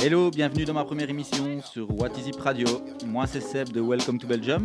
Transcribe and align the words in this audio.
Hello, 0.00 0.30
bienvenue 0.30 0.64
dans 0.64 0.74
ma 0.74 0.84
première 0.84 1.10
émission 1.10 1.60
sur 1.60 1.90
What 1.90 2.10
Is 2.10 2.28
It 2.28 2.36
Radio. 2.36 2.68
Moi 3.04 3.26
c'est 3.26 3.40
Seb 3.40 3.72
de 3.72 3.80
Welcome 3.80 4.18
to 4.20 4.28
Belgium. 4.28 4.64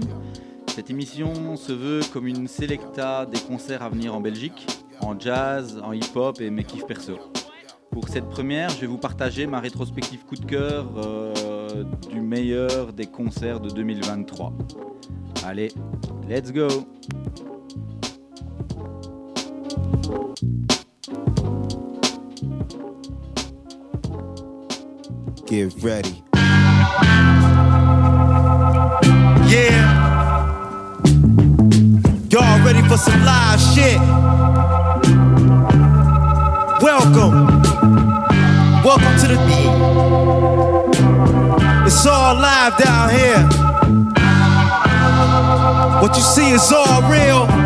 Cette 0.68 0.92
émission 0.92 1.56
se 1.56 1.74
veut 1.74 2.02
comme 2.14 2.28
une 2.28 2.48
selecta 2.48 3.26
des 3.26 3.40
concerts 3.40 3.82
à 3.82 3.90
venir 3.90 4.14
en 4.14 4.22
Belgique, 4.22 4.68
en 5.02 5.20
jazz, 5.20 5.82
en 5.84 5.92
hip-hop 5.92 6.40
et 6.40 6.52
mes 6.52 6.64
kiffs 6.64 6.86
perso. 6.86 7.18
Pour 7.90 8.10
cette 8.10 8.30
première, 8.30 8.70
je 8.70 8.82
vais 8.82 8.88
vous 8.88 9.00
partager 9.00 9.48
ma 9.48 9.60
rétrospective 9.60 10.24
coup 10.24 10.36
de 10.36 10.46
cœur 10.46 10.86
euh, 10.98 11.84
du 12.12 12.22
meilleur 12.22 12.94
des 12.94 13.08
concerts 13.08 13.60
de 13.60 13.70
2023. 13.70 14.54
Allez, 15.46 15.70
let's 16.30 16.52
go 16.52 16.68
Get 25.54 25.84
ready. 25.84 26.24
Yeah. 29.46 30.50
Y'all 32.32 32.66
ready 32.66 32.82
for 32.88 32.98
some 32.98 33.24
live 33.24 33.62
shit? 33.62 34.00
Welcome. 36.82 37.46
Welcome 38.84 39.16
to 39.20 39.28
the 39.28 39.38
beat. 39.46 39.70
It's 41.86 42.04
all 42.08 42.34
live 42.34 42.76
down 42.80 43.12
here. 43.12 43.48
What 46.02 46.16
you 46.16 46.24
see 46.24 46.50
is 46.50 46.72
all 46.72 47.04
real. 47.04 47.63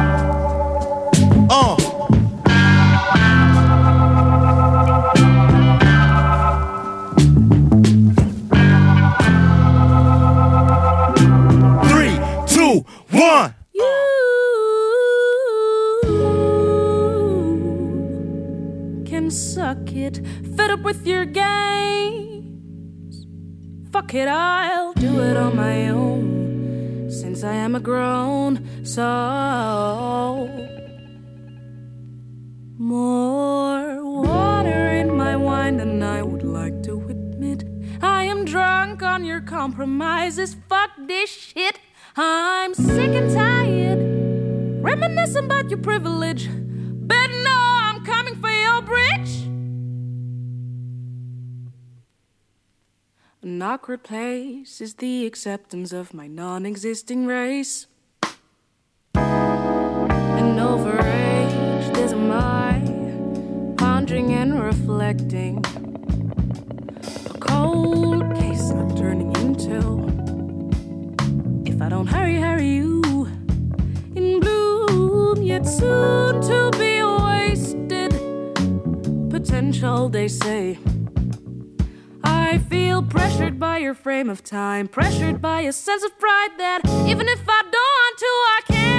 It, 24.19 24.27
I'll 24.27 24.93
do 24.93 25.21
it 25.21 25.37
on 25.37 25.55
my 25.55 25.89
own. 25.89 27.09
Since 27.09 27.43
I 27.43 27.53
am 27.53 27.75
a 27.75 27.79
grown 27.79 28.85
soul. 28.85 30.49
More 32.77 34.03
water 34.03 34.89
in 35.01 35.15
my 35.15 35.35
wine 35.35 35.77
than 35.77 36.01
I 36.01 36.21
would 36.23 36.43
like 36.43 36.83
to 36.83 36.93
admit. 37.09 37.63
I 38.01 38.23
am 38.23 38.45
drunk 38.45 39.03
on 39.03 39.23
your 39.23 39.41
compromises. 39.41 40.55
Fuck 40.67 40.91
this 41.07 41.29
shit. 41.29 41.79
I'm 42.15 42.73
sick 42.73 43.11
and 43.11 43.31
tired. 43.31 43.99
Reminiscing 44.83 45.45
about 45.45 45.69
your 45.69 45.79
privilege. 45.79 46.49
An 53.57 53.63
awkward 53.63 54.03
place 54.03 54.81
is 54.81 54.93
the 54.93 55.25
acceptance 55.25 55.91
of 55.91 56.13
my 56.13 56.27
non 56.27 56.63
existing 56.63 57.25
race. 57.25 57.87
And 59.15 60.59
overaged 60.59 61.97
is 61.97 62.13
my 62.13 62.79
pondering 63.75 64.31
and 64.33 64.61
reflecting. 64.63 65.65
A 67.25 67.37
cold 67.39 68.35
case 68.35 68.69
I'm 68.69 68.95
turning 68.95 69.35
into. 69.37 70.05
If 71.65 71.81
I 71.81 71.89
don't 71.89 72.05
hurry, 72.05 72.39
hurry 72.39 72.75
you 72.75 73.27
in 74.15 74.39
bloom, 74.39 75.41
yet 75.41 75.65
soon 75.65 76.41
to 76.43 76.69
be 76.77 77.01
wasted. 77.01 78.11
Potential, 79.31 80.09
they 80.09 80.27
say. 80.27 80.77
I 82.47 82.59
feel 82.59 83.03
pressured 83.03 83.59
by 83.59 83.79
your 83.79 83.93
frame 83.93 84.29
of 84.29 84.41
time, 84.41 84.87
pressured 84.87 85.41
by 85.41 85.61
a 85.63 85.73
sense 85.73 86.01
of 86.05 86.17
pride 86.17 86.51
that 86.57 86.79
even 87.05 87.27
if 87.27 87.41
I 87.45 87.61
don't 87.61 87.73
want 87.73 88.17
to, 88.19 88.25
I 88.25 88.61
can 88.67 88.96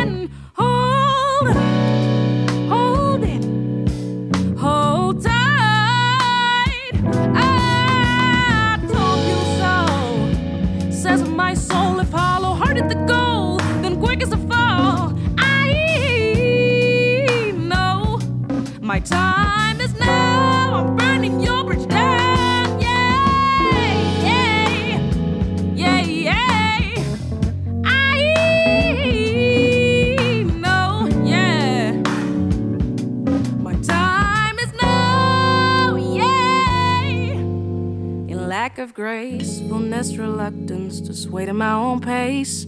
reluctance 39.99 41.01
to 41.01 41.13
sway 41.13 41.45
to 41.45 41.53
my 41.53 41.73
own 41.73 42.01
pace. 42.01 42.67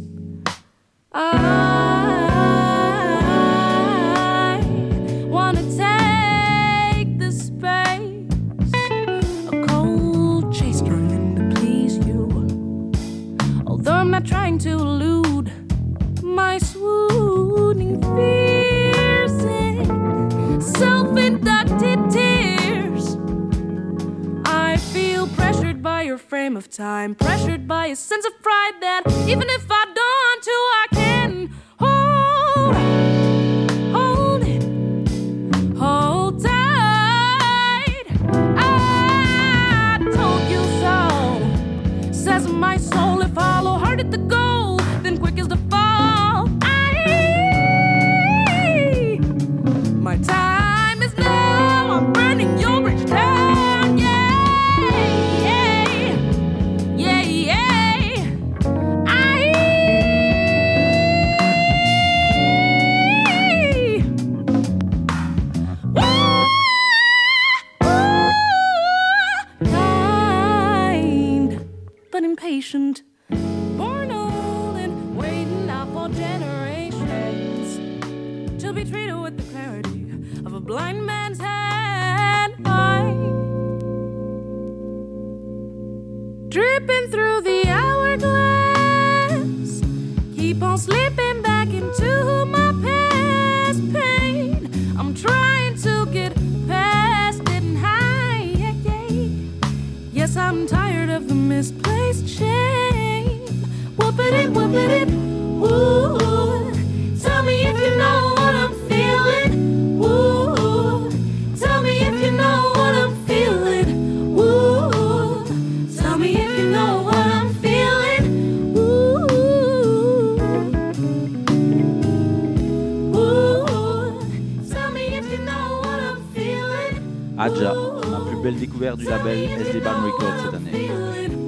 Découverte 128.97 128.99
du 128.99 129.05
label 129.07 129.61
SD 129.61 129.81
Band 129.81 130.03
Records 130.05 130.45
cette 130.45 130.55
année. 130.55 131.40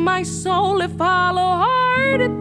My 0.00 0.22
soul 0.22 0.80
if 0.80 0.92
I 0.92 1.10
follow 1.30 1.42
oh, 1.42 1.56
hard 1.64 2.39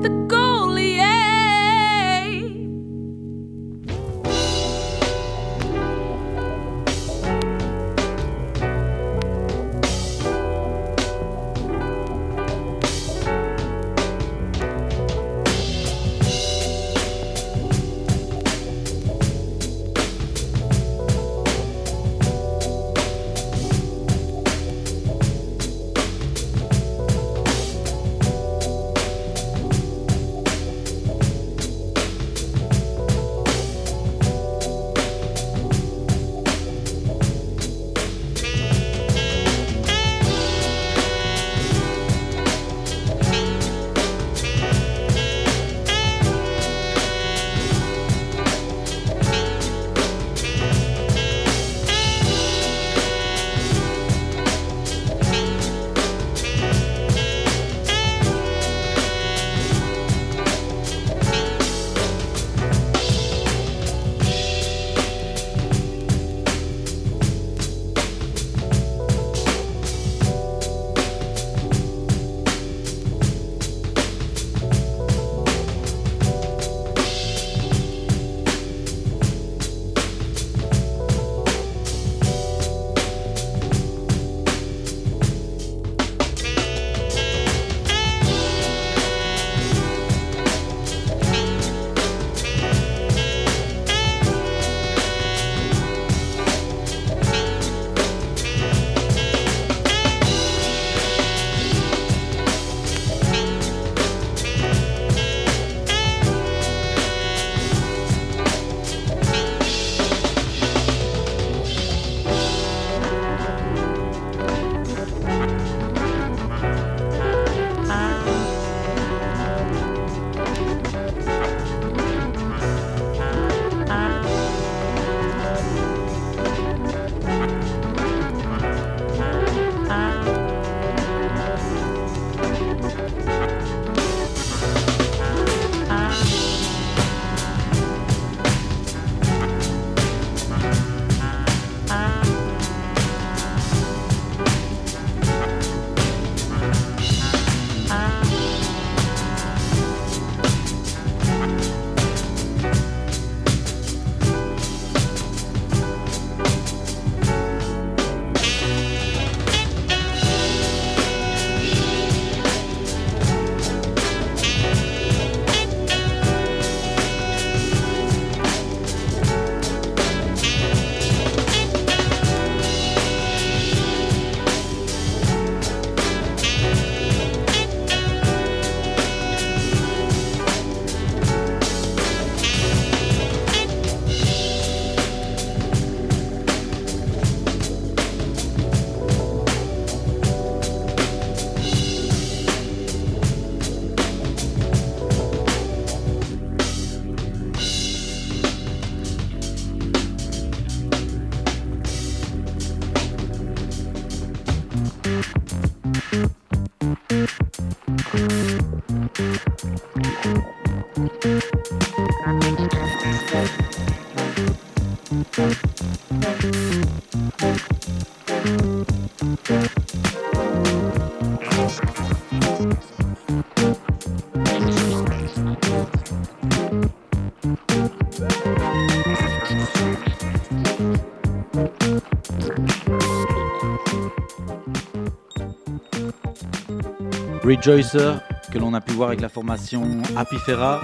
Rejoicer, 237.50 238.14
que 238.52 238.60
l'on 238.60 238.76
a 238.76 238.80
pu 238.80 238.92
voir 238.92 239.08
avec 239.08 239.22
la 239.22 239.30
formation 239.30 239.82
Happy 240.16 240.38
Ferra 240.38 240.80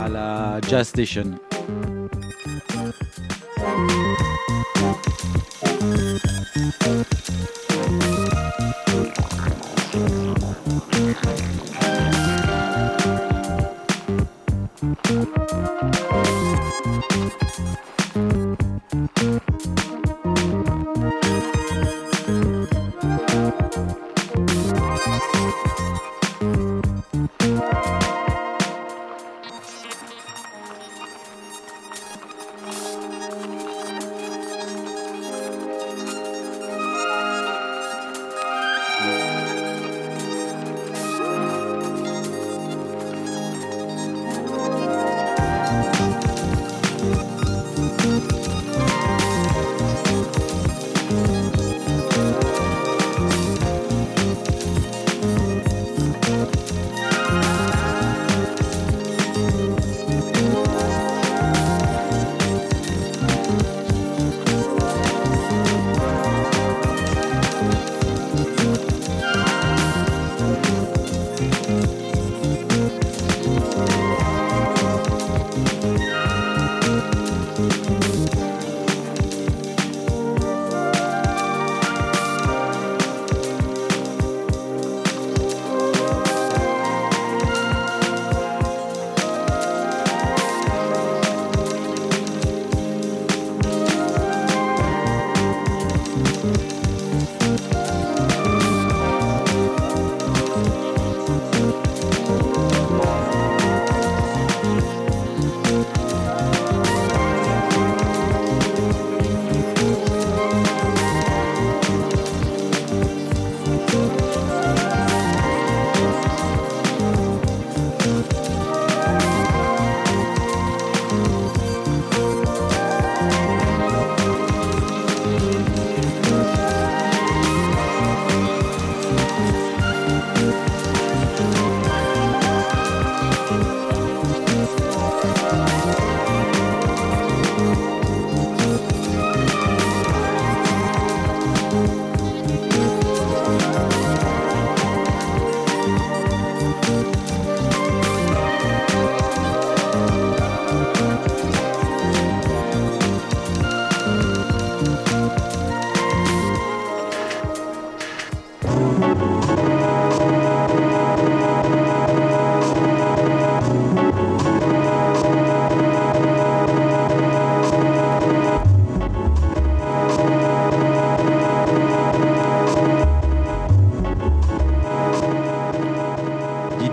à 0.00 0.08
la 0.08 0.60
Jazz 0.68 0.88
Station. 0.88 1.38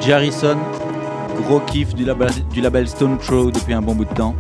DJ 0.10 0.14
Harrison, 0.14 0.58
gros 1.44 1.60
kiff 1.68 1.94
du 1.94 2.04
label, 2.04 2.32
du 2.52 2.62
label 2.62 2.88
Stone 2.88 3.20
Throw 3.20 3.52
depuis 3.52 3.74
un 3.76 3.82
bon 3.84 3.94
bout 3.94 4.06
de 4.06 4.14
temps. 4.16 4.34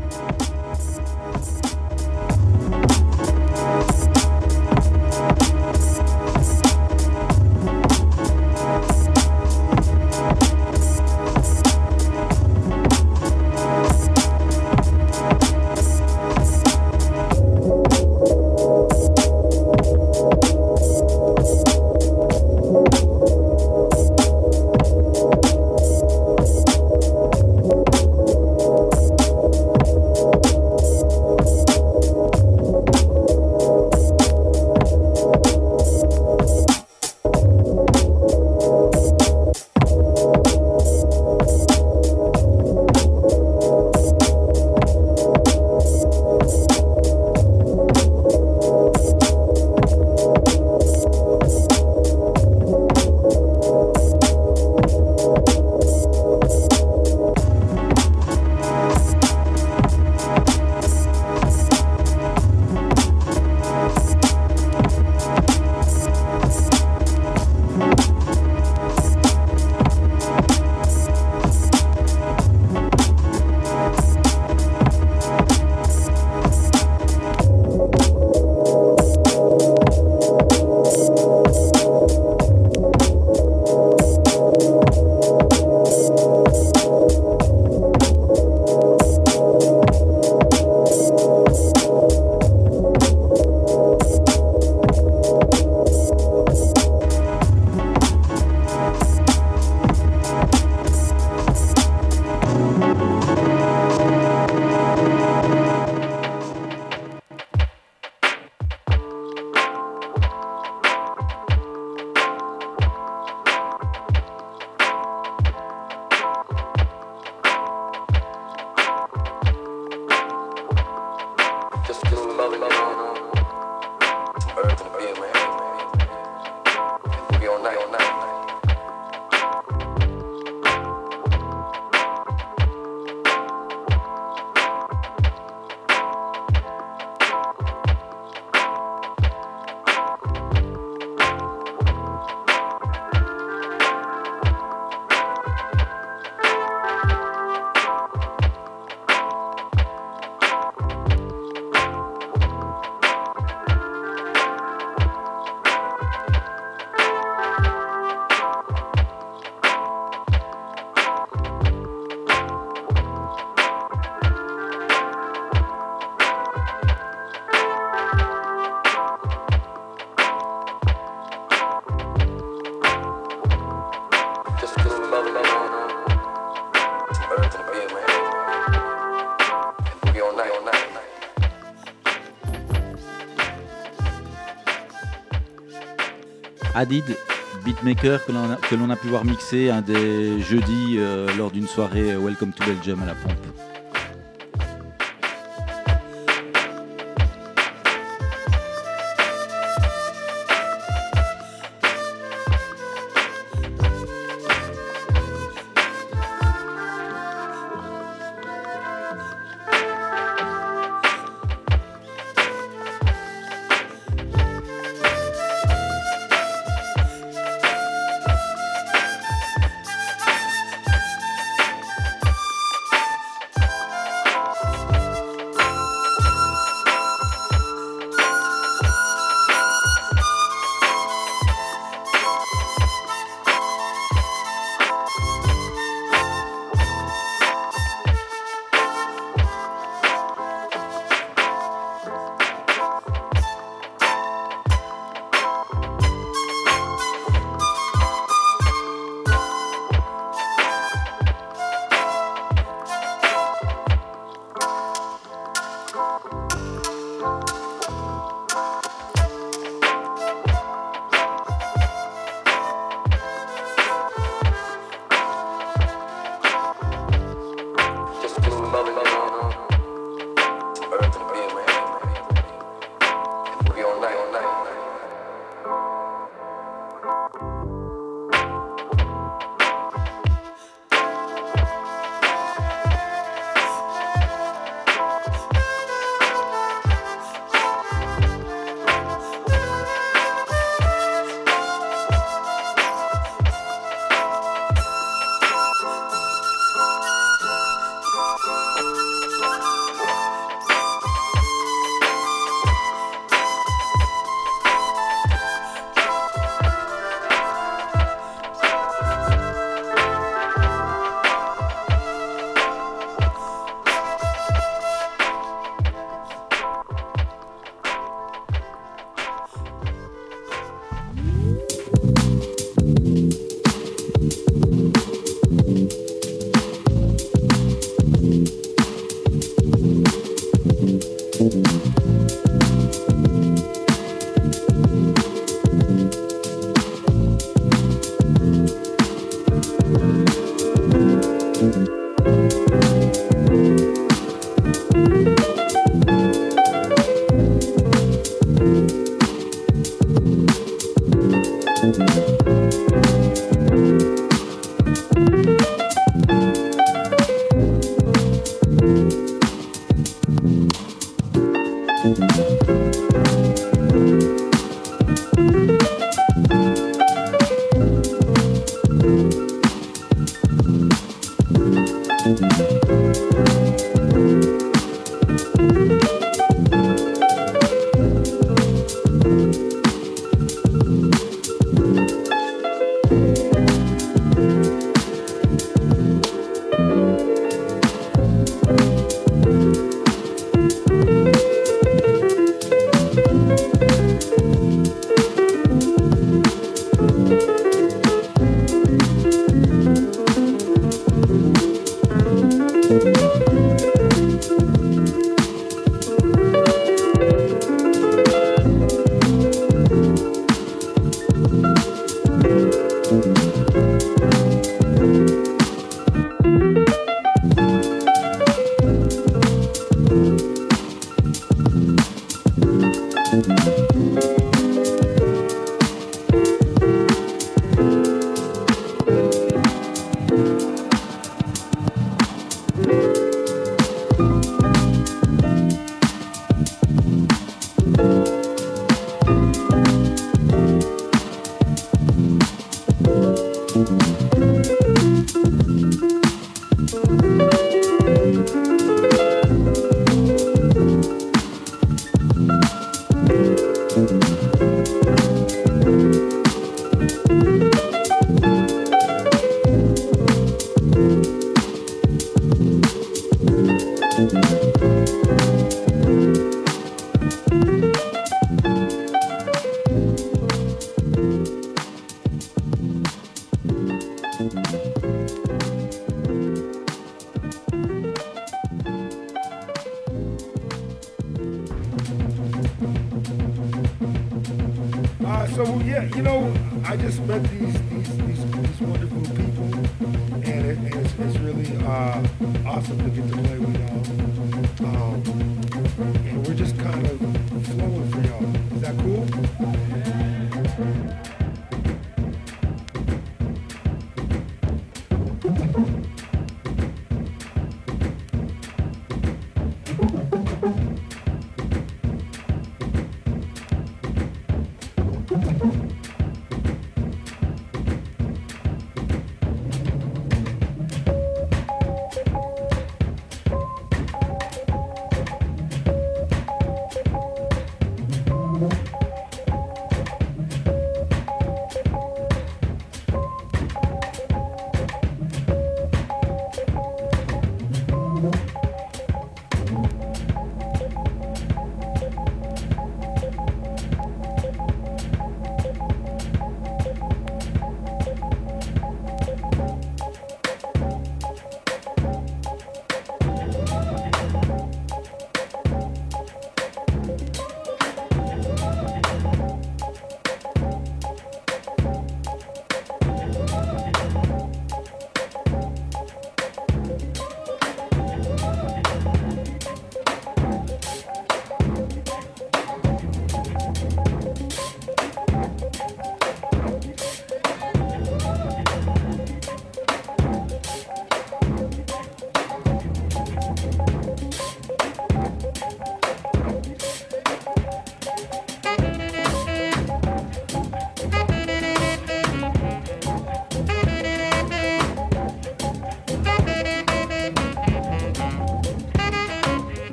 Adid, 186.79 187.17
beatmaker 187.65 188.25
que 188.25 188.31
l'on 188.75 188.89
a, 188.89 188.95
pu 188.95 189.07
voir 189.07 189.25
mixer 189.25 189.69
un 189.69 189.81
des 189.81 190.39
jeudis 190.39 190.95
euh, 190.97 191.27
lors 191.37 191.51
d'une 191.51 191.67
soirée 191.67 192.13
euh, 192.13 192.19
Welcome 192.19 192.53
to 192.53 192.63
Belgium 192.63 193.03
à 193.03 193.05
la 193.05 193.15
pompe. 193.15 193.48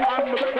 I'm 0.00 0.30
the 0.30 0.57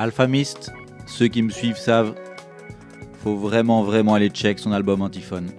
Alphamist, 0.00 0.72
ceux 1.06 1.28
qui 1.28 1.42
me 1.42 1.50
suivent 1.50 1.76
savent, 1.76 2.14
faut 3.22 3.36
vraiment 3.36 3.82
vraiment 3.82 4.14
aller 4.14 4.30
check 4.30 4.58
son 4.58 4.72
album 4.72 5.02
Antiphone. 5.02 5.50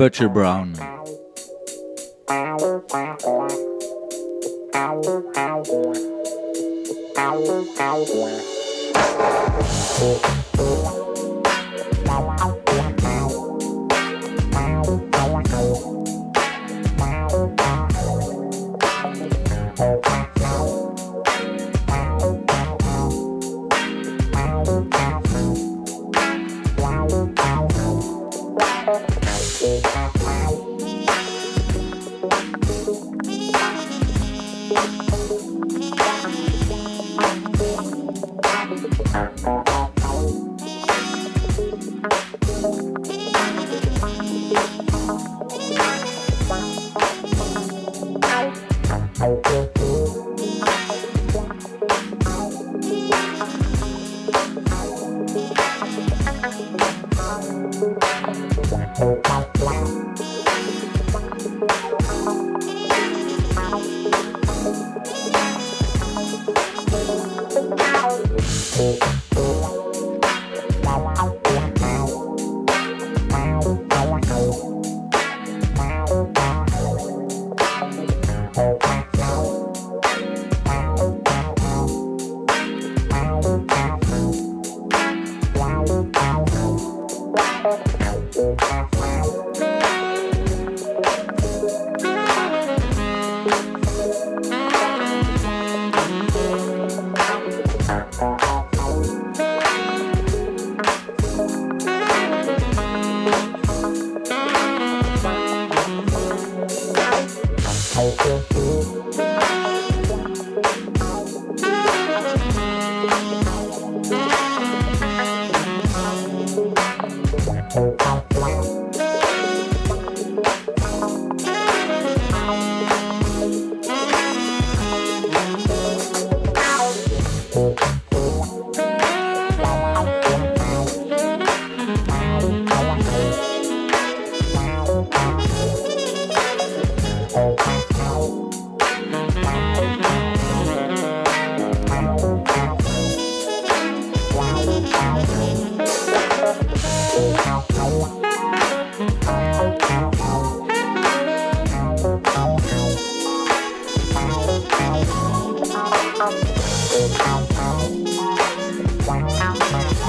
Butcher 0.00 0.30
Brown. 0.30 0.72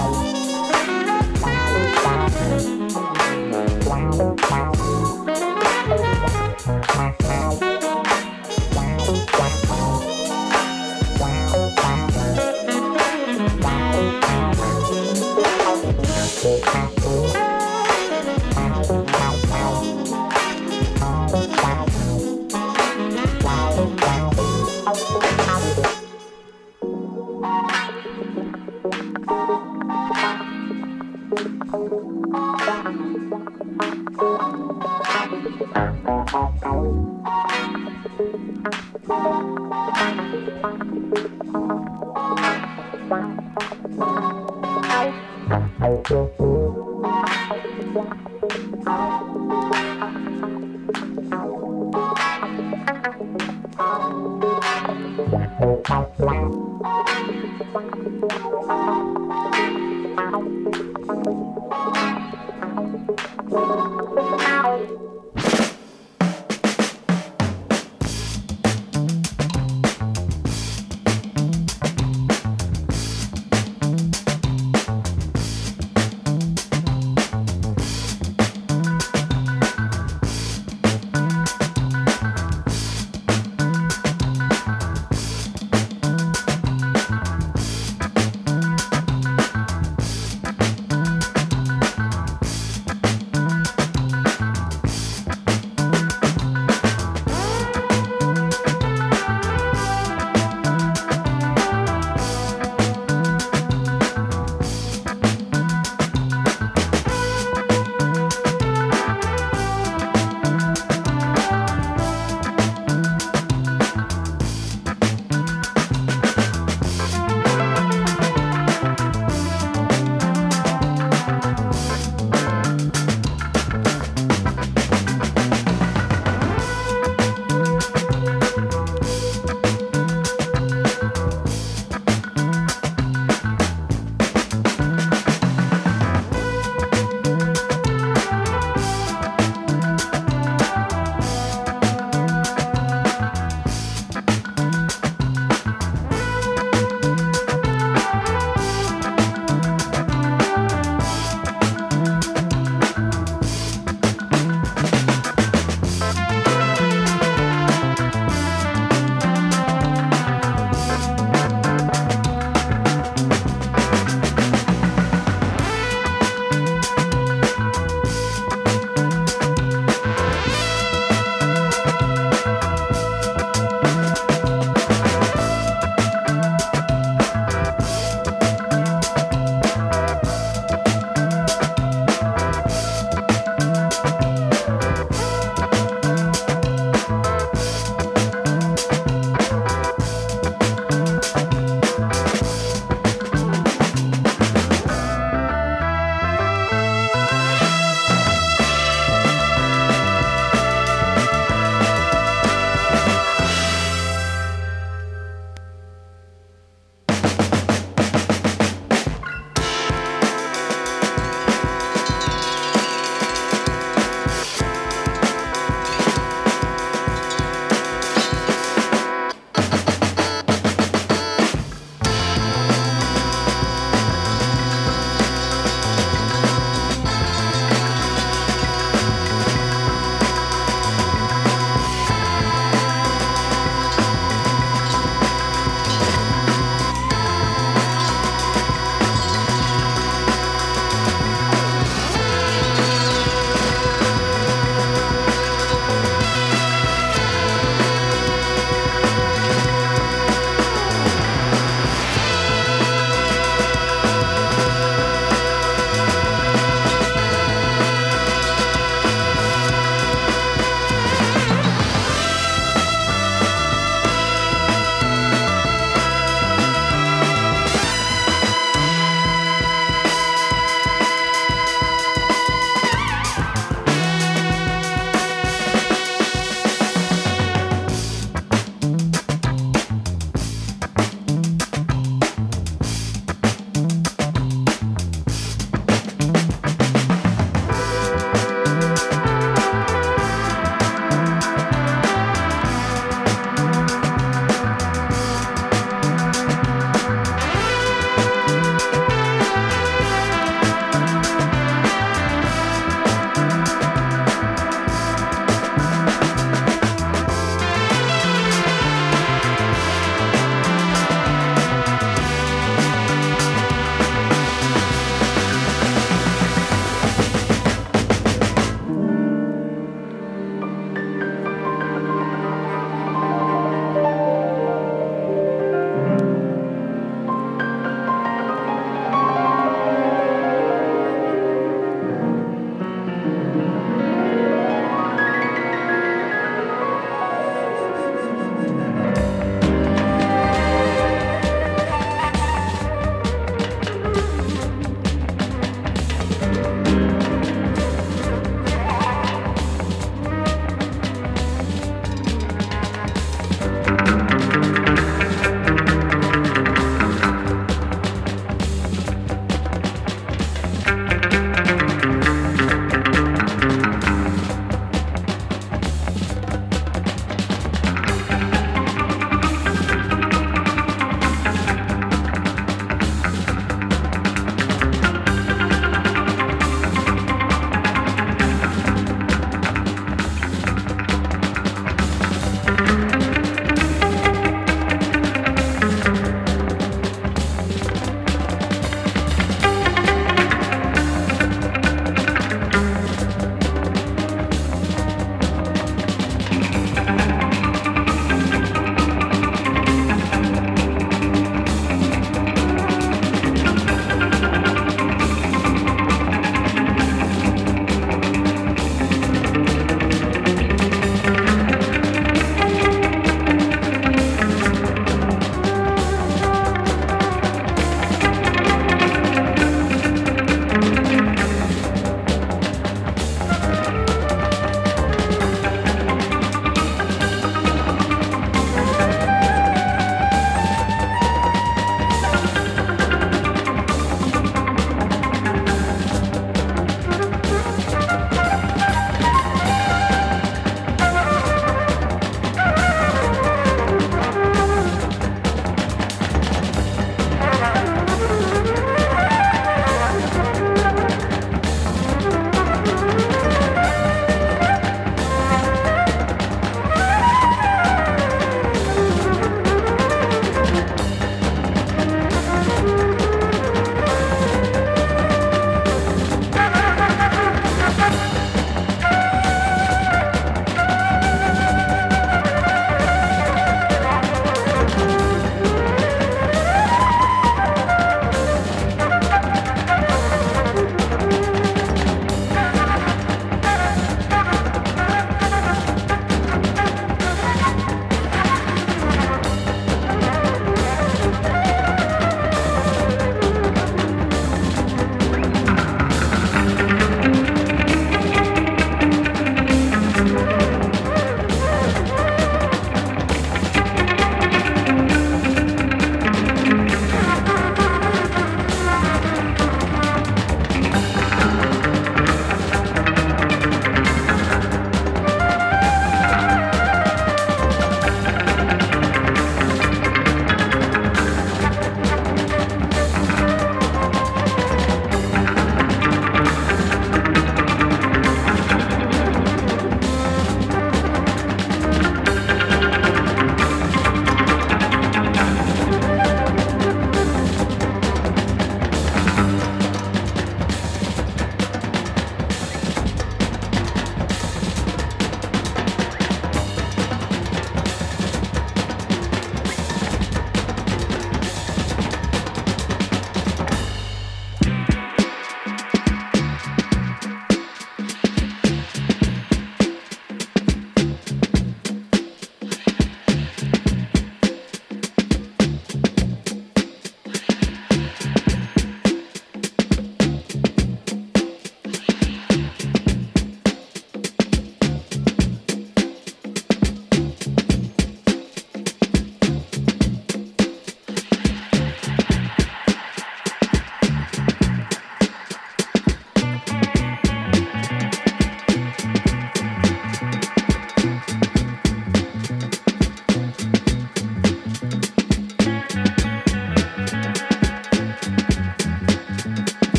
house. 0.00 0.39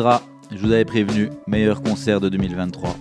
Je 0.00 0.58
vous 0.58 0.72
avais 0.72 0.86
prévenu, 0.86 1.28
meilleur 1.46 1.82
concert 1.82 2.20
de 2.20 2.30
2023. 2.30 2.96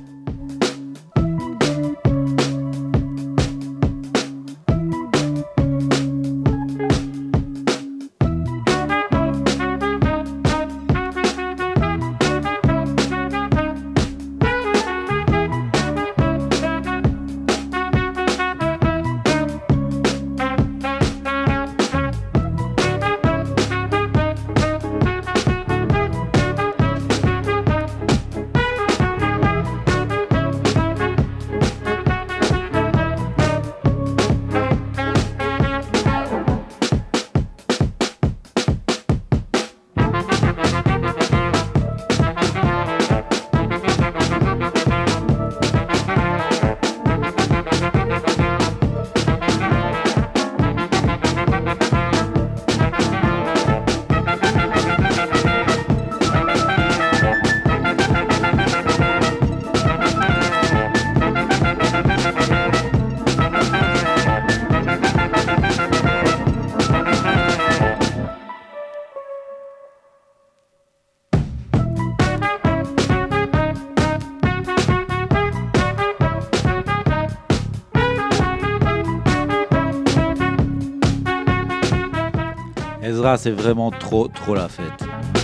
C'est 83.38 83.52
vraiment 83.52 83.92
trop, 83.92 84.28
trop 84.28 84.56
la 84.56 84.68
fête. 84.68 85.41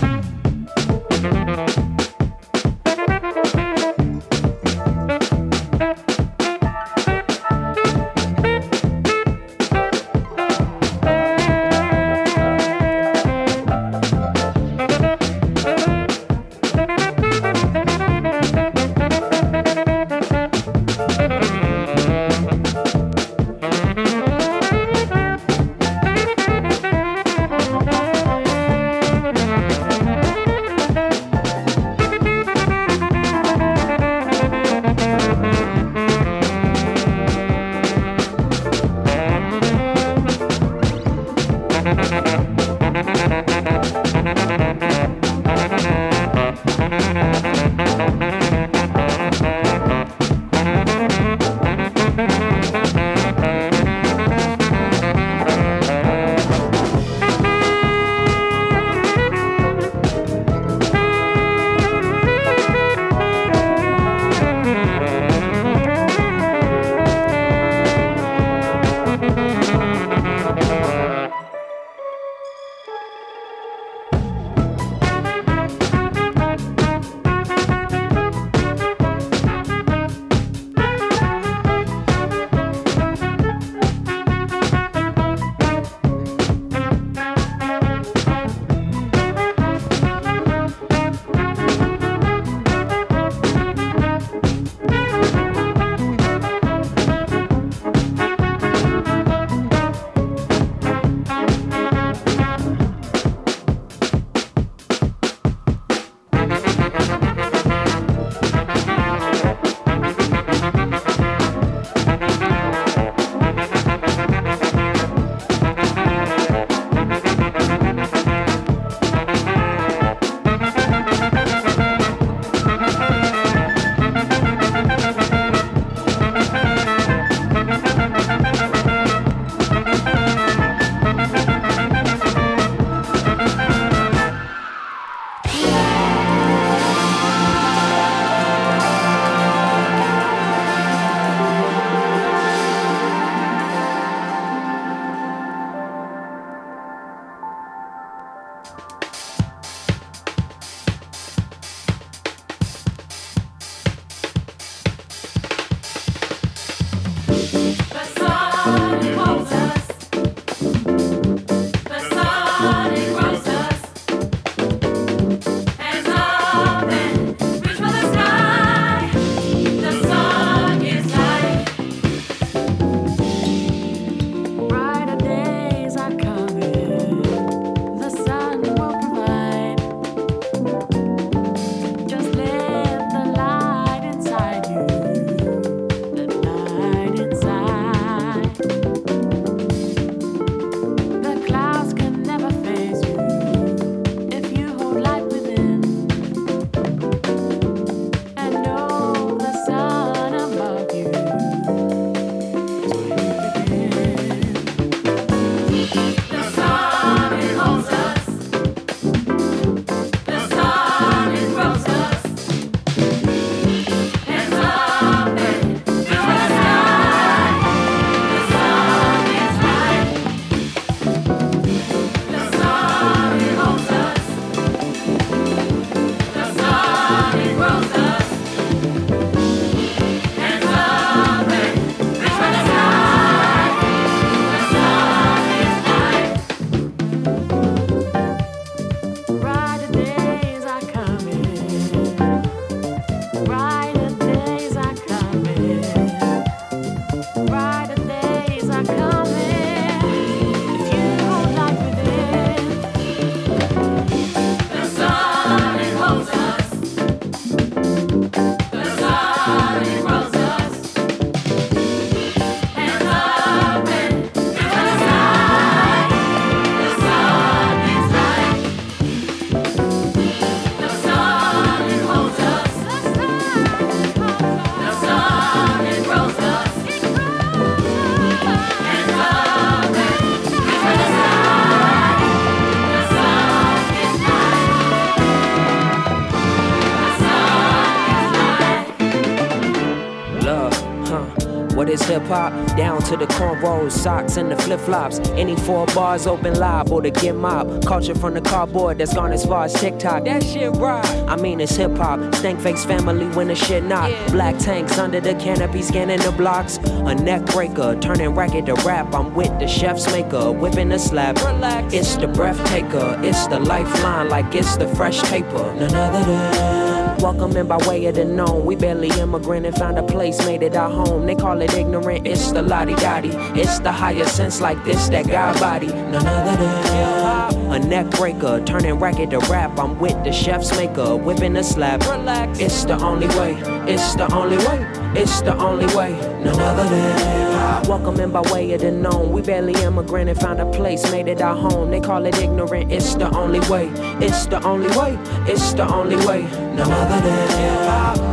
Is 291.99 292.07
hip 292.07 292.23
hop? 292.23 292.51
Down 292.75 293.01
to 293.03 293.17
the 293.17 293.27
cornrows, 293.27 293.91
socks, 293.91 294.37
and 294.37 294.51
the 294.51 294.55
flip 294.57 294.79
flops. 294.79 295.19
Any 295.31 295.55
four 295.55 295.85
bars 295.87 296.27
open 296.27 296.53
liable 296.59 297.01
to 297.01 297.11
get 297.11 297.35
mob. 297.35 297.85
Culture 297.85 298.15
from 298.15 298.33
the 298.33 298.41
cardboard 298.41 298.97
that's 298.97 299.13
gone 299.13 299.31
as 299.31 299.45
far 299.45 299.65
as 299.65 299.73
TikTok. 299.73 300.25
That 300.25 300.43
shit 300.43 300.71
right. 300.75 301.05
I 301.27 301.35
mean, 301.35 301.59
it's 301.59 301.75
hip 301.75 301.95
hop. 301.97 302.35
Stank 302.35 302.59
face 302.61 302.85
family 302.85 303.27
when 303.35 303.47
the 303.47 303.55
shit 303.55 303.83
not. 303.83 304.11
Yeah. 304.11 304.31
Black 304.31 304.57
tanks 304.57 304.97
under 304.97 305.19
the 305.19 305.35
canopy 305.35 305.81
scanning 305.81 306.19
the 306.19 306.31
blocks. 306.31 306.77
A 307.07 307.15
neck 307.15 307.45
breaker, 307.45 307.97
turning 308.01 308.35
racket 308.35 308.65
to 308.65 308.73
rap. 308.85 309.15
I'm 309.15 309.33
with 309.33 309.57
the 309.59 309.67
chef's 309.67 310.11
maker, 310.11 310.51
whipping 310.51 310.89
the 310.89 310.99
slab. 310.99 311.37
Relax. 311.37 311.93
It's 311.93 312.17
the 312.17 312.27
breath 312.27 312.61
taker, 312.67 313.17
it's 313.23 313.47
the 313.47 313.61
lifeline, 313.61 314.27
like 314.27 314.53
it's 314.53 314.75
the 314.75 314.89
fresh 314.89 315.23
paper. 315.23 315.73
None 315.75 315.95
other 315.95 316.25
than. 316.25 317.17
Welcoming 317.19 317.65
by 317.65 317.77
way 317.87 318.05
of 318.07 318.15
the 318.15 318.25
known. 318.25 318.65
We 318.65 318.75
barely 318.75 319.07
immigrant 319.21 319.65
and 319.65 319.75
found 319.75 319.97
a 319.97 320.03
place, 320.03 320.45
made 320.45 320.63
it 320.63 320.75
our 320.75 320.89
home. 320.89 321.25
They 321.25 321.35
call 321.35 321.61
it 321.61 321.73
ignorant, 321.73 322.27
it's 322.27 322.51
the 322.51 322.61
lottie 322.61 322.95
dottie. 322.95 323.31
It's 323.57 323.79
the 323.79 323.91
higher 323.93 324.25
sense 324.25 324.59
like 324.59 324.83
this, 324.83 325.07
that 325.07 325.27
God 325.27 325.57
body. 325.61 325.87
None 325.87 326.27
other 326.27 326.57
than. 326.57 327.56
A 327.69 327.79
neck 327.79 328.09
breaker, 328.11 328.63
turning 328.65 328.95
racket 328.95 329.29
to 329.31 329.39
rap. 329.51 329.77
I'm 329.77 329.99
with 329.99 330.23
the 330.23 330.31
chef's 330.31 330.75
maker, 330.77 331.15
whipping 331.15 331.55
a 331.57 331.63
slab. 331.63 332.01
Relax. 332.03 332.59
It's 332.59 332.85
the 332.85 332.97
only 333.03 333.27
way, 333.27 333.53
it's 333.91 334.15
the 334.15 334.33
only 334.33 334.57
way, 334.57 334.79
it's 335.21 335.41
the 335.41 335.55
only 335.57 335.85
way. 335.95 336.11
None 336.43 336.59
other 336.59 336.83
than. 336.89 337.87
Welcoming 337.87 338.31
by 338.31 338.41
way 338.51 338.71
of 338.73 338.81
the 338.81 338.91
known. 338.91 339.31
We 339.31 339.41
barely 339.41 339.73
immigrated, 339.83 340.37
found 340.39 340.59
a 340.59 340.65
place, 340.71 341.09
made 341.11 341.27
it 341.27 341.41
our 341.41 341.55
home. 341.55 341.91
They 341.91 341.99
call 341.99 342.25
it 342.25 342.37
ignorant, 342.39 342.91
it's 342.91 343.15
the 343.15 343.29
only 343.37 343.59
way, 343.69 343.89
it's 344.19 344.45
the 344.47 344.63
only 344.63 344.89
way, 344.97 345.17
it's 345.51 345.73
the 345.73 345.87
only 345.87 346.17
way. 346.25 346.43
None 346.43 346.91
other 346.91 347.21
than 347.21 347.49
hip 347.49 347.89
hop. 347.89 348.26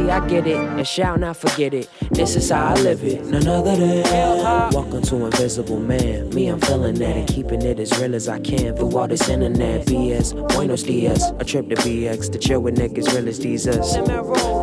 See, 0.00 0.10
I 0.10 0.26
get 0.28 0.46
it 0.46 0.56
and 0.56 0.86
shall 0.86 1.18
not 1.18 1.36
forget 1.36 1.74
it. 1.74 1.88
This 2.10 2.34
is 2.34 2.48
how 2.50 2.68
I 2.68 2.74
live 2.74 3.04
it, 3.04 3.24
none 3.26 3.46
other 3.46 3.76
than 3.76 4.06
uh-huh. 4.06 4.70
Welcome 4.72 5.02
to 5.02 5.26
Invisible 5.26 5.78
Man. 5.78 6.30
Me, 6.30 6.46
I'm 6.48 6.60
feeling 6.60 6.94
that 6.94 7.16
and 7.16 7.28
keeping 7.28 7.60
it 7.62 7.78
as 7.78 7.98
real 8.00 8.14
as 8.14 8.26
I 8.26 8.40
can 8.40 8.74
through 8.76 8.96
all 8.96 9.06
this 9.06 9.28
internet 9.28 9.86
BS. 9.86 10.32
Buenos 10.54 10.84
dias, 10.84 11.32
a 11.38 11.44
trip 11.44 11.68
to 11.68 11.74
BX 11.76 12.32
to 12.32 12.38
chill 12.38 12.60
with 12.60 12.76
niggas 12.76 13.14
real 13.14 13.28
as 13.28 13.38
these 13.40 13.68
us. 13.68 13.94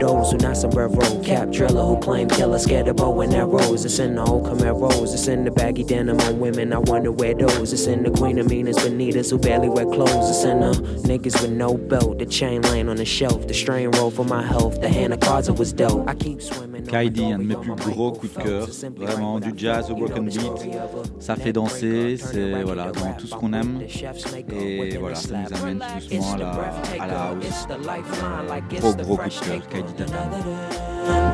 Those 0.02 0.32
who 0.32 0.38
not 0.40 0.58
sombrero, 0.58 1.24
cap 1.24 1.52
driller 1.52 1.84
who 1.84 2.00
claim 2.00 2.30
killer, 2.30 2.58
scared 2.58 2.88
of 2.88 2.96
bow 2.96 3.22
and 3.22 3.34
arrows. 3.34 3.86
It's 3.86 4.00
in 4.00 4.16
the 4.16 4.24
old 4.24 4.46
Camaros, 4.46 5.14
it's 5.14 5.28
in 5.28 5.46
the 5.46 5.52
baggy 5.52 5.84
denim 5.84 6.20
on 6.22 6.40
women. 6.40 6.74
I 6.74 6.80
wonder 6.80 7.12
where 7.12 7.36
those. 7.36 7.74
It's 7.74 7.86
in 7.86 8.02
the 8.02 8.12
Queen 8.12 8.40
of 8.40 8.50
Meanest 8.50 8.80
Bonitas 8.80 9.30
who 9.30 9.38
barely 9.38 9.70
wear 9.70 9.86
clothes. 9.86 10.30
It's 10.30 10.44
in 10.44 10.62
the 10.62 10.72
niggas 11.08 11.42
with 11.42 11.52
no 11.52 11.78
belt, 11.78 12.18
the 12.18 12.26
chain 12.26 12.62
laying 12.64 12.90
on 12.90 12.96
the 12.96 13.06
shelf, 13.06 13.48
the 13.48 13.54
strain 13.54 13.92
roll 13.92 14.10
for 14.10 14.26
my 14.26 14.42
health, 14.42 14.82
the 14.82 14.90
hand 14.90 15.14
of 15.14 15.27
Kaidi, 16.90 17.32
un 17.32 17.40
de 17.40 17.44
mes 17.44 17.56
plus 17.56 17.92
gros 17.92 18.12
coups 18.12 18.34
de 18.34 18.42
cœur, 18.42 18.68
vraiment 18.96 19.40
du 19.40 19.54
jazz 19.56 19.92
au 19.92 19.96
broken 19.96 20.26
beat, 20.26 20.70
ça 21.20 21.36
fait 21.36 21.52
danser, 21.52 22.18
c'est 22.18 22.64
voilà, 22.64 22.92
dans 22.92 23.14
tout 23.18 23.28
ce 23.28 23.36
qu'on 23.36 23.54
aime, 23.54 23.82
et 24.52 24.98
voilà, 24.98 25.16
ça 25.16 25.36
nous 25.38 25.58
amène 25.62 25.80
tout 25.80 26.16
doucement 26.16 26.34
à 26.34 26.38
la, 26.38 26.50
à 27.04 27.08
la 27.08 27.22
house. 27.24 27.68
Gros 28.80 28.94
gros 28.94 29.18
coup 29.18 29.30
de 29.30 29.46
cœur, 29.46 29.68
Kaidi. 29.70 29.94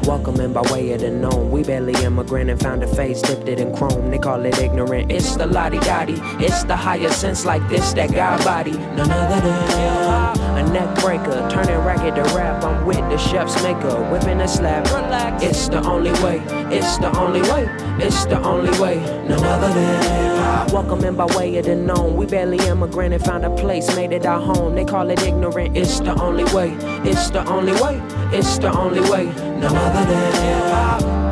Welcoming 0.06 0.54
by 0.54 0.62
way 0.72 0.94
of 0.94 1.02
the 1.02 1.10
known. 1.10 1.50
We 1.50 1.64
barely 1.64 1.94
immigrant 2.04 2.50
and 2.50 2.60
found 2.62 2.84
a 2.84 2.88
face 2.88 3.22
dipped 3.22 3.48
it 3.48 3.60
in 3.60 3.74
chrome. 3.74 4.12
They 4.12 4.20
call 4.20 4.46
it 4.46 4.60
ignorant. 4.60 5.12
It's 5.12 5.36
the 5.36 5.48
lottie 5.48 5.80
dottie. 5.80 6.22
It's 6.40 6.64
the 6.64 6.76
higher 6.76 7.10
sense 7.10 7.44
like 7.44 7.68
this, 7.70 7.94
that 7.94 8.12
God 8.14 8.44
body. 8.44 8.78
None 8.96 9.10
other 9.10 9.42
than 9.42 10.68
a 10.68 10.72
neck 10.72 11.00
breaker. 11.00 11.48
Turning 11.50 11.78
racket 11.78 12.14
to 12.16 12.24
rap. 12.36 12.64
I'm 12.64 12.86
with 12.86 13.00
the 13.10 13.18
chef's 13.18 13.56
maker. 13.64 13.83
Whipping 13.84 14.40
a 14.40 14.48
slab. 14.48 14.86
Relax. 14.88 15.44
It's 15.44 15.68
the 15.68 15.86
only 15.86 16.12
way. 16.24 16.42
It's 16.72 16.98
the 16.98 17.16
only 17.18 17.42
way. 17.42 17.68
It's 18.00 18.26
the 18.26 18.42
only 18.42 18.72
way. 18.80 18.96
no 19.28 19.36
other 19.36 19.74
than 19.74 20.72
Welcome 20.72 21.04
in 21.04 21.16
by 21.16 21.26
way 21.36 21.58
of 21.58 21.66
the 21.66 21.76
known. 21.76 22.16
We 22.16 22.26
barely 22.26 22.60
immigrated, 22.66 23.22
found 23.24 23.44
a 23.44 23.50
place, 23.56 23.94
made 23.96 24.14
it 24.14 24.26
our 24.26 24.40
home. 24.40 24.76
They 24.76 24.86
call 24.86 25.10
it 25.10 25.22
ignorant. 25.22 25.76
It's 25.76 26.00
the 26.00 26.14
only 26.22 26.46
way. 26.46 26.78
It's 27.04 27.30
the 27.30 27.46
only 27.50 27.74
way. 27.74 28.02
It's 28.32 28.58
the 28.58 28.72
only 28.72 29.02
way. 29.02 29.26
no 29.60 29.68
other 29.68 30.06
than 30.10 30.34
hip 30.34 30.72
hop. 30.72 31.23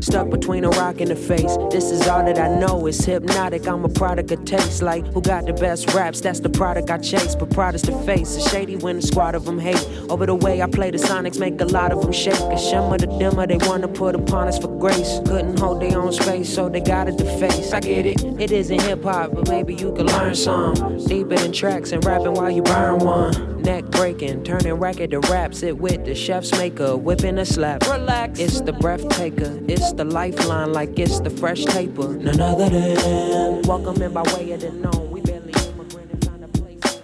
Stuck 0.00 0.30
between 0.30 0.64
a 0.64 0.70
rock 0.70 1.00
and 1.00 1.10
a 1.10 1.16
face. 1.16 1.56
This 1.70 1.90
is 1.90 2.06
all 2.06 2.24
that 2.24 2.38
I 2.38 2.48
know. 2.58 2.86
It's 2.86 3.04
hypnotic. 3.04 3.66
I'm 3.66 3.84
a 3.84 3.88
product 3.88 4.30
of 4.30 4.44
taste. 4.44 4.80
Like, 4.80 5.04
who 5.08 5.20
got 5.20 5.46
the 5.46 5.52
best 5.52 5.92
raps? 5.92 6.20
That's 6.20 6.38
the 6.38 6.48
product 6.48 6.88
I 6.88 6.98
chase. 6.98 7.34
But 7.34 7.50
products 7.50 7.82
to 7.82 7.92
face. 8.02 8.36
It's 8.36 8.48
shady 8.50 8.76
when 8.76 8.98
a 8.98 9.02
squad 9.02 9.34
of 9.34 9.44
them 9.44 9.58
hate. 9.58 9.84
Over 10.08 10.26
the 10.26 10.36
way 10.36 10.62
I 10.62 10.66
play 10.66 10.92
the 10.92 10.98
Sonics, 10.98 11.40
make 11.40 11.60
a 11.60 11.64
lot 11.64 11.90
of 11.90 12.00
them 12.00 12.12
shake. 12.12 12.38
A 12.38 12.56
shimmer 12.56 12.96
the 12.96 13.08
dimmer 13.18 13.46
they 13.46 13.58
wanna 13.58 13.88
put 13.88 14.14
upon 14.14 14.46
us 14.46 14.58
for 14.58 14.68
grace. 14.78 15.20
Couldn't 15.26 15.58
hold 15.58 15.82
their 15.82 16.00
own 16.00 16.12
space, 16.12 16.52
so 16.52 16.68
they 16.68 16.80
got 16.80 17.08
it 17.08 17.18
to 17.18 17.24
face. 17.38 17.72
I 17.72 17.80
get 17.80 18.06
it. 18.06 18.22
It 18.40 18.52
isn't 18.52 18.80
hip 18.82 19.02
hop, 19.02 19.34
but 19.34 19.48
maybe 19.48 19.74
you 19.74 19.92
could 19.92 20.06
learn 20.06 20.34
some. 20.36 20.74
Deeper 21.06 21.36
than 21.36 21.52
tracks 21.52 21.90
and 21.90 22.04
rapping 22.04 22.34
while 22.34 22.50
you 22.50 22.62
burn 22.62 23.00
one. 23.00 23.58
Neck 23.62 23.84
breaking, 23.86 24.44
turning 24.44 24.74
record 24.74 25.10
to 25.10 25.20
rap. 25.20 25.52
Sit 25.52 25.76
with 25.76 26.04
the 26.04 26.14
chef's 26.14 26.52
maker, 26.52 26.96
whipping 26.96 27.38
a 27.38 27.44
slap. 27.44 27.86
Relax. 27.88 28.38
It's 28.38 28.60
the 28.60 28.72
breath 28.72 29.06
taker. 29.10 29.58
It's 29.68 29.87
it's 29.88 29.96
the 29.96 30.04
lifeline 30.04 30.72
like 30.72 30.98
it's 30.98 31.20
the 31.20 31.30
fresh 31.30 31.64
paper. 31.64 32.08
None 32.08 32.40
other 32.40 32.68
than 32.68 33.62
welcome 33.62 34.02
in 34.02 34.12
by 34.12 34.22
way 34.34 34.52
of 34.52 34.60
the 34.60 34.70
known. 34.70 35.10
We 35.10 35.22
barely 35.22 35.52
immigrant 35.52 36.12
and 36.12 36.24
find 36.24 36.44
a 36.44 36.48
place. 36.48 37.00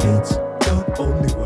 It's 0.00 0.30
the 0.34 0.96
only 0.98 1.34
way. 1.34 1.45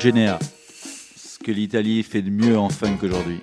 Genea, 0.00 0.38
ce 1.14 1.38
que 1.38 1.52
l'Italie 1.52 2.02
fait 2.02 2.22
de 2.22 2.30
mieux 2.30 2.58
en 2.58 2.70
funk 2.70 2.96
aujourd'hui. 3.02 3.40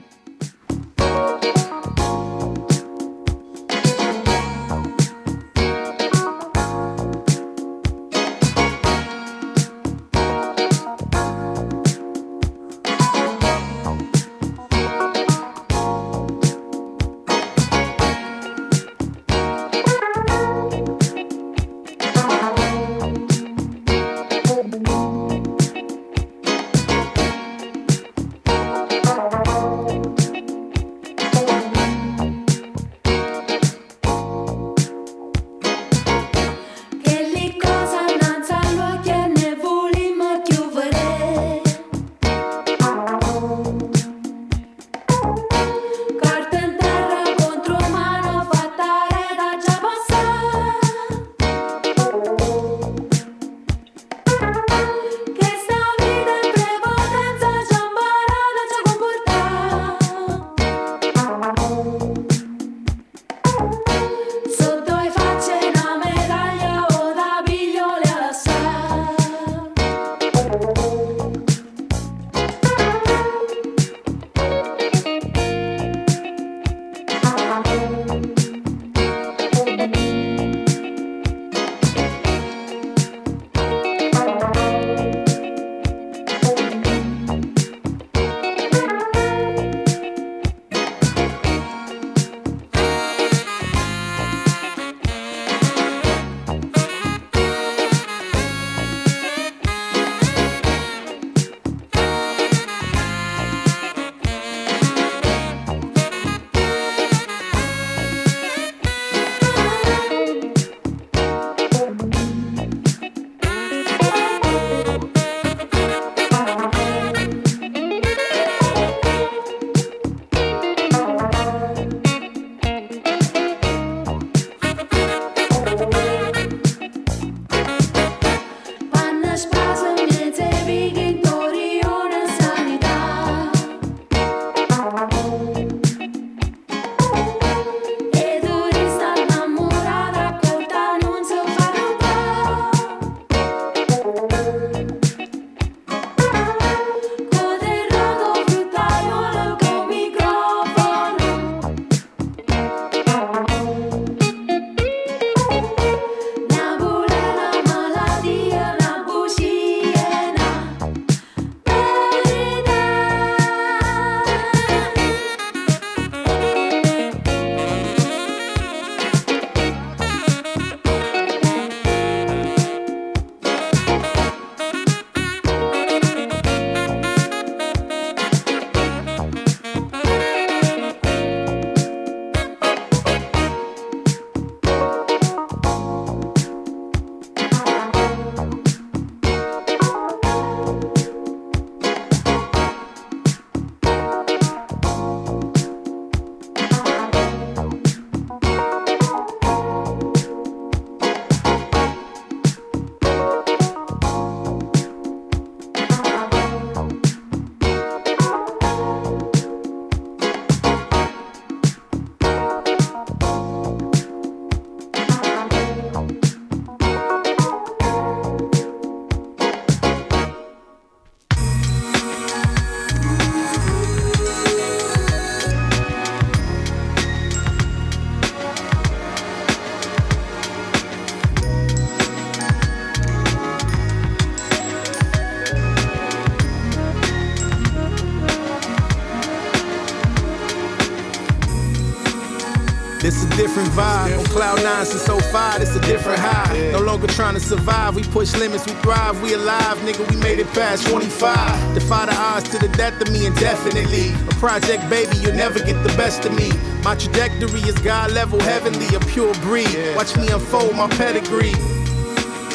Cloud 244.38 244.62
nine 244.64 244.86
since 244.86 245.08
05, 245.08 245.62
it's 245.64 245.76
a 245.76 245.82
different 245.82 246.20
high. 246.20 246.70
No 246.72 246.80
longer 246.80 247.08
trying 247.08 247.34
to 247.34 247.40
survive, 247.40 247.96
we 247.96 248.04
push 248.04 248.36
limits, 248.36 248.68
we 248.68 248.74
thrive, 248.84 249.20
we 249.24 249.34
alive, 249.34 249.78
nigga, 249.80 250.08
we 250.12 250.16
made 250.18 250.38
it 250.38 250.48
past 250.54 250.86
25. 250.88 251.74
Defy 251.74 252.06
the 252.06 252.16
odds 252.16 252.48
to 252.50 252.60
the 252.60 252.68
death 252.78 253.02
of 253.02 253.12
me 253.12 253.26
indefinitely. 253.26 254.14
A 254.30 254.36
project 254.40 254.88
baby, 254.92 255.18
you'll 255.18 255.34
never 255.34 255.58
get 255.58 255.82
the 255.82 255.94
best 255.98 256.24
of 256.26 256.36
me. 256.36 256.52
My 256.84 256.94
trajectory 256.94 257.62
is 257.62 257.80
God 257.80 258.12
level, 258.12 258.40
heavenly, 258.40 258.88
a 258.96 259.00
pure 259.00 259.34
breed. 259.42 259.76
Watch 259.96 260.16
me 260.16 260.28
unfold 260.28 260.76
my 260.76 260.88
pedigree. 260.90 261.54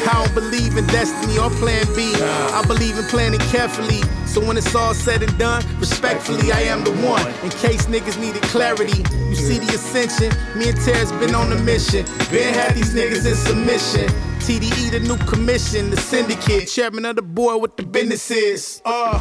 I 0.05 0.23
don't 0.23 0.33
believe 0.33 0.77
in 0.77 0.85
destiny 0.87 1.37
or 1.37 1.49
plan 1.49 1.85
B. 1.95 2.13
I 2.21 2.63
believe 2.67 2.97
in 2.97 3.05
planning 3.05 3.39
carefully. 3.51 4.01
So 4.25 4.45
when 4.45 4.57
it's 4.57 4.73
all 4.75 4.93
said 4.93 5.23
and 5.23 5.37
done, 5.37 5.63
respectfully, 5.79 6.51
I 6.51 6.61
am 6.61 6.83
the 6.83 6.91
one. 6.91 7.27
In 7.43 7.51
case 7.51 7.85
niggas 7.85 8.19
needed 8.19 8.41
clarity, 8.43 9.03
you 9.29 9.35
see 9.35 9.59
the 9.59 9.75
ascension. 9.75 10.31
Me 10.57 10.69
and 10.69 10.81
Terrence 10.81 11.11
been 11.13 11.35
on 11.35 11.51
a 11.51 11.59
mission. 11.61 12.05
Been 12.31 12.53
had 12.53 12.75
these 12.75 12.93
niggas 12.93 13.25
in 13.25 13.35
submission. 13.35 14.07
TDE, 14.39 14.91
the 14.91 14.99
new 14.99 15.17
commission, 15.25 15.89
the 15.89 15.97
syndicate, 15.97 16.67
chairman 16.67 17.05
of 17.05 17.15
the 17.15 17.21
board 17.21 17.61
with 17.61 17.77
the 17.77 17.83
businesses. 17.83 18.81
Uh. 18.83 19.19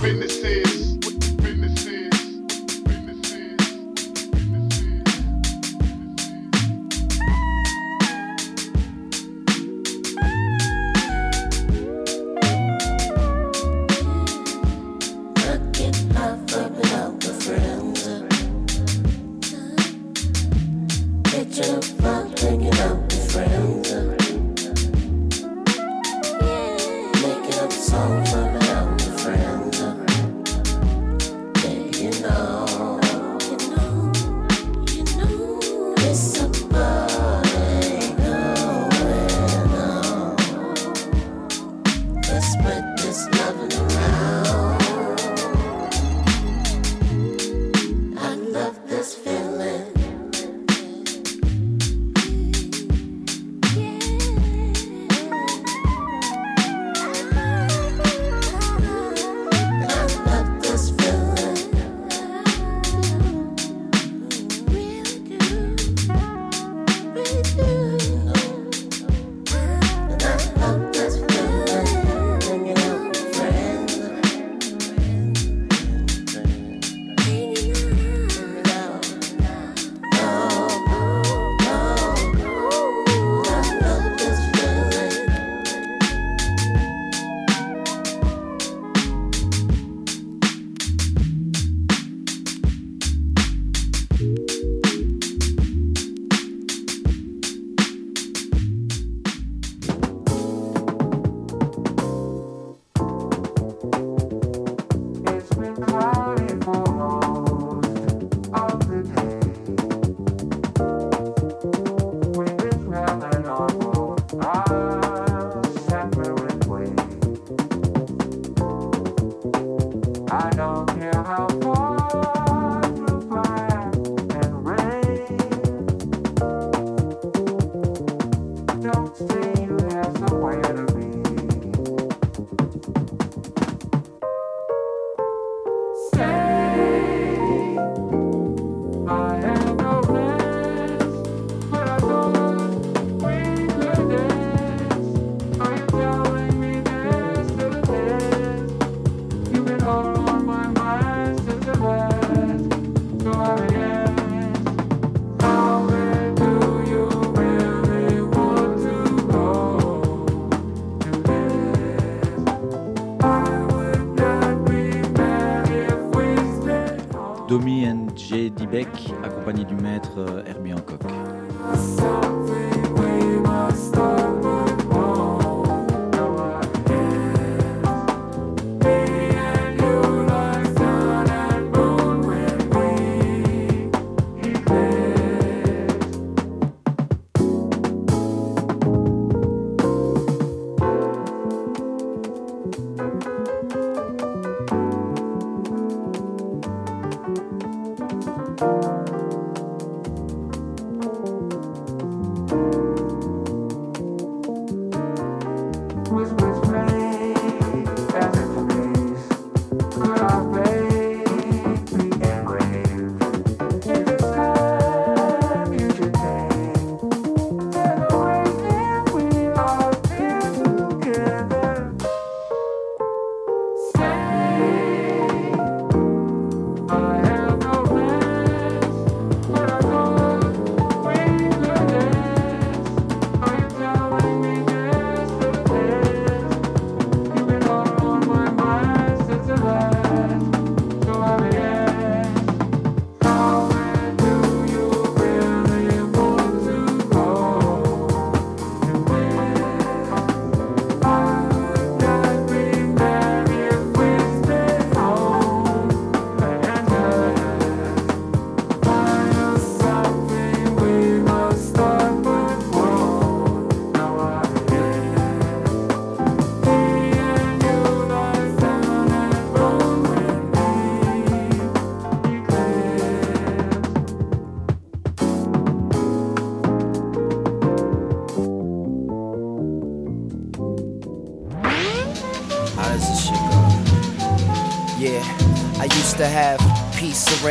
Domi 167.53 167.85
N.J. 167.85 168.49
Dibek, 168.49 168.89
accompagné 169.23 169.67
du 169.67 169.75
maître 169.75 170.17
euh, 170.17 170.43
Herbie 170.47 170.73
Hancock. 170.73 171.03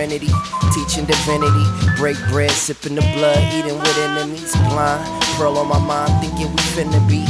Serenity, 0.02 0.32
teaching 0.74 1.06
divinity, 1.06 1.66
break 1.96 2.18
bread, 2.30 2.50
sipping 2.52 2.96
the 2.96 3.02
blood, 3.14 3.38
eating 3.54 3.78
with 3.78 3.98
enemies, 4.00 4.52
blind, 4.70 5.24
pearl 5.36 5.58
on 5.58 5.68
my 5.68 5.80
mind, 5.80 6.12
thinking 6.22 6.50
we 6.50 6.62
finna 6.74 7.08
be. 7.08 7.24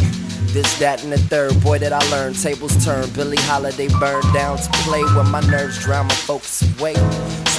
This, 0.54 0.80
that, 0.80 1.04
and 1.04 1.12
the 1.12 1.18
third. 1.18 1.62
Boy, 1.62 1.80
that 1.80 1.94
I 1.94 2.00
learned. 2.10 2.38
Tables 2.42 2.84
turn. 2.84 3.10
Billie 3.12 3.38
Holiday 3.38 3.88
burned 4.00 4.34
down 4.34 4.58
to 4.58 4.70
play 4.84 5.02
where 5.02 5.24
my 5.24 5.40
nerves 5.42 5.80
drown 5.80 6.08
my 6.08 6.14
focus 6.14 6.62
away. 6.78 6.94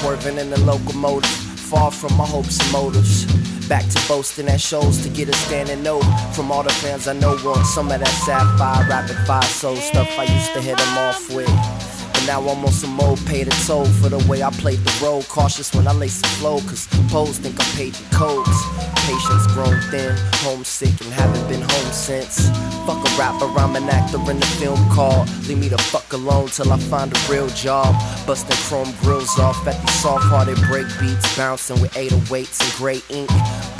Swerving 0.00 0.36
in 0.36 0.50
the 0.50 0.60
locomotive, 0.60 1.30
far 1.30 1.90
from 1.90 2.14
my 2.16 2.26
hopes 2.26 2.60
and 2.60 2.72
motives. 2.72 3.24
Back 3.66 3.88
to 3.88 4.08
boasting 4.08 4.48
at 4.48 4.60
shows 4.60 5.02
to 5.02 5.08
get 5.08 5.28
a 5.28 5.32
standing 5.32 5.82
note 5.82 6.04
from 6.34 6.52
all 6.52 6.62
the 6.62 6.70
fans 6.70 7.08
I 7.08 7.14
know 7.14 7.38
want 7.42 7.64
some 7.66 7.90
of 7.90 8.00
that 8.00 8.08
sapphire, 8.08 8.86
rapid 8.88 9.16
fire 9.26 9.42
soul 9.42 9.76
stuff 9.76 10.08
I 10.18 10.24
used 10.24 10.52
to 10.52 10.60
hit 10.60 10.76
them 10.76 10.98
off 10.98 11.34
with. 11.34 11.91
Now 12.26 12.40
I'm 12.40 12.64
on 12.64 12.72
some 12.72 12.90
more 12.90 13.16
paid 13.26 13.48
a 13.48 13.50
toll 13.66 13.84
for 13.84 14.08
the 14.08 14.24
way 14.28 14.42
I 14.42 14.50
played 14.50 14.78
the 14.78 15.04
role. 15.04 15.22
Cautious 15.24 15.74
when 15.74 15.88
I 15.88 15.92
lace 15.92 16.20
the 16.20 16.28
flow, 16.28 16.60
cause 16.60 16.86
pose 17.10 17.38
think 17.38 17.58
I'm 17.58 17.76
paging 17.76 18.06
codes. 18.10 18.91
Patience 19.12 19.46
grown 19.48 19.78
thin, 19.90 20.16
homesick, 20.40 20.98
and 21.02 21.12
haven't 21.12 21.46
been 21.46 21.60
home 21.60 21.92
since. 21.92 22.48
Fuck 22.86 22.96
a 22.96 23.18
rapper, 23.18 23.44
I'm 23.60 23.76
an 23.76 23.90
actor 23.90 24.16
in 24.30 24.40
the 24.40 24.46
film 24.58 24.78
called. 24.88 25.28
Leave 25.46 25.58
me 25.58 25.68
the 25.68 25.76
fuck 25.76 26.10
alone 26.14 26.48
till 26.48 26.72
I 26.72 26.78
find 26.78 27.14
a 27.14 27.20
real 27.30 27.48
job. 27.48 27.94
Busting 28.26 28.56
chrome 28.68 28.90
grills 29.02 29.38
off 29.38 29.66
at 29.66 29.78
these 29.82 30.00
soft 30.00 30.24
hearted 30.24 30.56
break 30.66 30.86
beats, 30.98 31.36
bouncing 31.36 31.78
with 31.82 31.92
808s 31.92 32.62
and 32.64 32.72
gray 32.78 33.02
ink. 33.10 33.28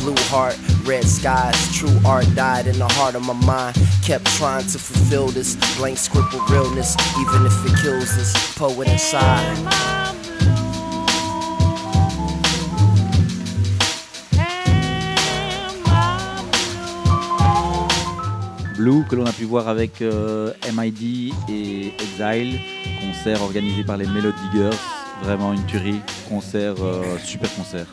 Blue 0.00 0.22
heart, 0.28 0.58
red 0.84 1.04
skies, 1.04 1.56
true 1.74 1.98
art 2.04 2.26
died 2.34 2.66
in 2.66 2.78
the 2.78 2.88
heart 2.88 3.14
of 3.14 3.24
my 3.24 3.32
mind. 3.32 3.74
Kept 4.04 4.26
trying 4.36 4.66
to 4.66 4.78
fulfill 4.78 5.28
this 5.28 5.56
blank 5.78 5.96
script 5.96 6.28
scribble 6.28 6.46
realness, 6.54 6.94
even 7.18 7.46
if 7.46 7.64
it 7.64 7.80
kills 7.80 8.14
this 8.14 8.54
poet 8.54 8.86
inside. 8.86 10.01
Blue 18.82 19.04
que 19.08 19.14
l'on 19.14 19.26
a 19.26 19.32
pu 19.32 19.44
voir 19.44 19.68
avec 19.68 20.02
euh, 20.02 20.52
MID 20.76 21.32
et 21.48 21.92
Exile, 22.00 22.58
concert 23.00 23.40
organisé 23.40 23.84
par 23.84 23.96
les 23.96 24.08
Melody 24.08 24.36
Diggers, 24.50 24.76
vraiment 25.22 25.52
une 25.52 25.64
tuerie, 25.66 26.00
concert, 26.28 26.74
euh, 26.80 27.16
super 27.22 27.54
concert. 27.54 27.86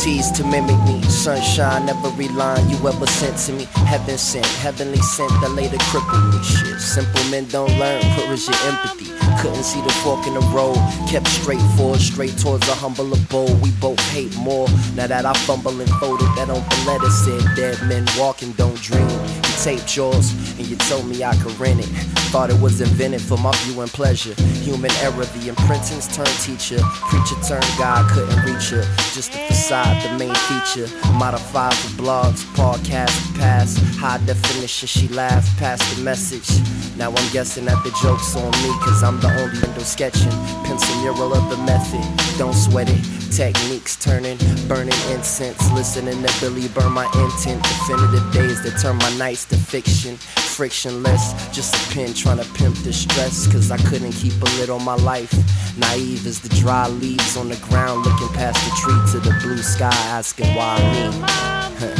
Teased 0.00 0.34
to 0.36 0.44
mimic 0.44 0.80
me. 0.84 1.02
Sunshine, 1.02 1.88
every 1.88 2.28
line 2.28 2.68
you 2.70 2.76
ever 2.88 3.06
sent 3.06 3.36
to 3.36 3.52
me. 3.52 3.64
Heaven 3.86 4.16
sent, 4.16 4.46
heavenly 4.46 4.98
sent 4.98 5.30
that 5.42 5.50
later 5.50 5.76
crippled 5.90 6.24
me. 6.32 6.42
Shit, 6.42 6.80
simple 6.80 7.22
men 7.30 7.46
don't 7.48 7.70
learn. 7.78 8.02
Where 8.16 8.32
is 8.32 8.48
your 8.48 8.56
empathy? 8.64 9.10
Couldn't 9.40 9.62
see 9.62 9.80
the 9.82 9.92
fork 10.02 10.26
in 10.26 10.34
the 10.34 10.40
road. 10.56 10.76
Kept 11.08 11.28
straight 11.28 11.62
forward, 11.76 12.00
straight 12.00 12.36
towards 12.38 12.66
a 12.68 12.74
humble 12.74 13.12
abode. 13.12 13.60
We 13.60 13.70
both 13.72 14.00
hate 14.10 14.34
more. 14.36 14.68
Now 14.94 15.06
that 15.06 15.26
I 15.26 15.34
fumble 15.44 15.78
and 15.80 15.90
folded, 16.00 16.28
that 16.36 16.48
open 16.48 16.86
letter 16.86 17.10
said 17.10 17.42
dead 17.54 17.76
men 17.86 18.06
walking 18.18 18.52
don't 18.52 18.80
dream. 18.80 19.08
You 19.08 19.54
taped 19.62 19.96
yours 19.96 20.32
and 20.58 20.66
you 20.66 20.76
told 20.76 21.06
me 21.06 21.24
I 21.24 21.36
could 21.36 21.58
rent 21.60 21.80
it. 21.80 21.88
Thought 22.30 22.50
it 22.50 22.60
was 22.60 22.80
invented 22.80 23.20
for 23.20 23.36
my 23.38 23.50
viewing 23.64 23.88
pleasure. 23.88 24.34
Human 24.62 24.92
error, 25.02 25.24
the 25.24 25.48
imprintings 25.48 26.06
turned 26.14 26.28
teacher. 26.38 26.78
Preacher 27.10 27.34
turned 27.42 27.66
God, 27.76 28.08
couldn't 28.10 28.44
reach 28.44 28.70
her. 28.70 28.82
Just 29.14 29.32
the 29.32 29.38
facade, 29.48 29.89
the 30.02 30.18
main 30.18 30.34
feature. 30.48 30.88
Modified 31.12 31.74
for 31.74 32.02
blogs, 32.02 32.44
podcast, 32.54 33.16
pass. 33.38 33.76
High 33.96 34.18
definition, 34.26 34.88
she 34.88 35.08
laughed 35.08 35.58
past 35.58 35.82
the 35.96 36.02
message. 36.02 36.48
Now 36.96 37.10
I'm 37.10 37.32
guessing 37.32 37.64
that 37.66 37.82
the 37.84 37.90
joke's 38.02 38.36
on 38.36 38.50
me, 38.62 38.70
cause 38.84 39.02
I'm 39.02 39.20
the 39.20 39.28
only 39.28 39.60
window 39.60 39.82
sketching. 39.82 40.32
Pencil 40.64 40.94
mural 41.02 41.32
of 41.34 41.48
the 41.50 41.56
method, 41.64 42.04
don't 42.38 42.54
sweat 42.54 42.88
it. 42.90 43.20
Techniques 43.30 43.96
turning, 43.96 44.36
burning 44.66 45.00
incense. 45.08 45.70
Listening 45.72 46.20
to 46.22 46.40
Billy 46.40 46.68
burn 46.68 46.92
my 46.92 47.06
intent. 47.06 47.62
Definitive 47.62 48.32
days 48.32 48.62
that 48.64 48.78
turn 48.82 48.96
my 48.96 49.16
nights 49.16 49.44
to 49.46 49.56
fiction. 49.56 50.16
Frictionless, 50.16 51.32
just 51.54 51.74
a 51.74 51.94
pen 51.94 52.12
trying 52.12 52.38
to 52.38 52.44
pimp 52.52 52.76
the 52.78 52.92
stress. 52.92 53.46
Cause 53.50 53.70
I 53.70 53.78
couldn't 53.88 54.12
keep 54.12 54.34
a 54.42 54.44
lid 54.58 54.68
on 54.68 54.84
my 54.84 54.96
life. 54.96 55.32
Naive 55.78 56.26
as 56.26 56.40
the 56.40 56.48
dry 56.56 56.88
leaves 56.88 57.36
on 57.36 57.48
the 57.48 57.56
ground, 57.68 58.04
looking 58.04 58.28
past 58.34 58.58
the 58.66 58.74
tree 58.82 59.00
to 59.12 59.20
the 59.26 59.34
blue 59.40 59.62
sky, 59.62 59.79
asking 59.82 60.54
why 60.54 60.78
me. 61.96 61.99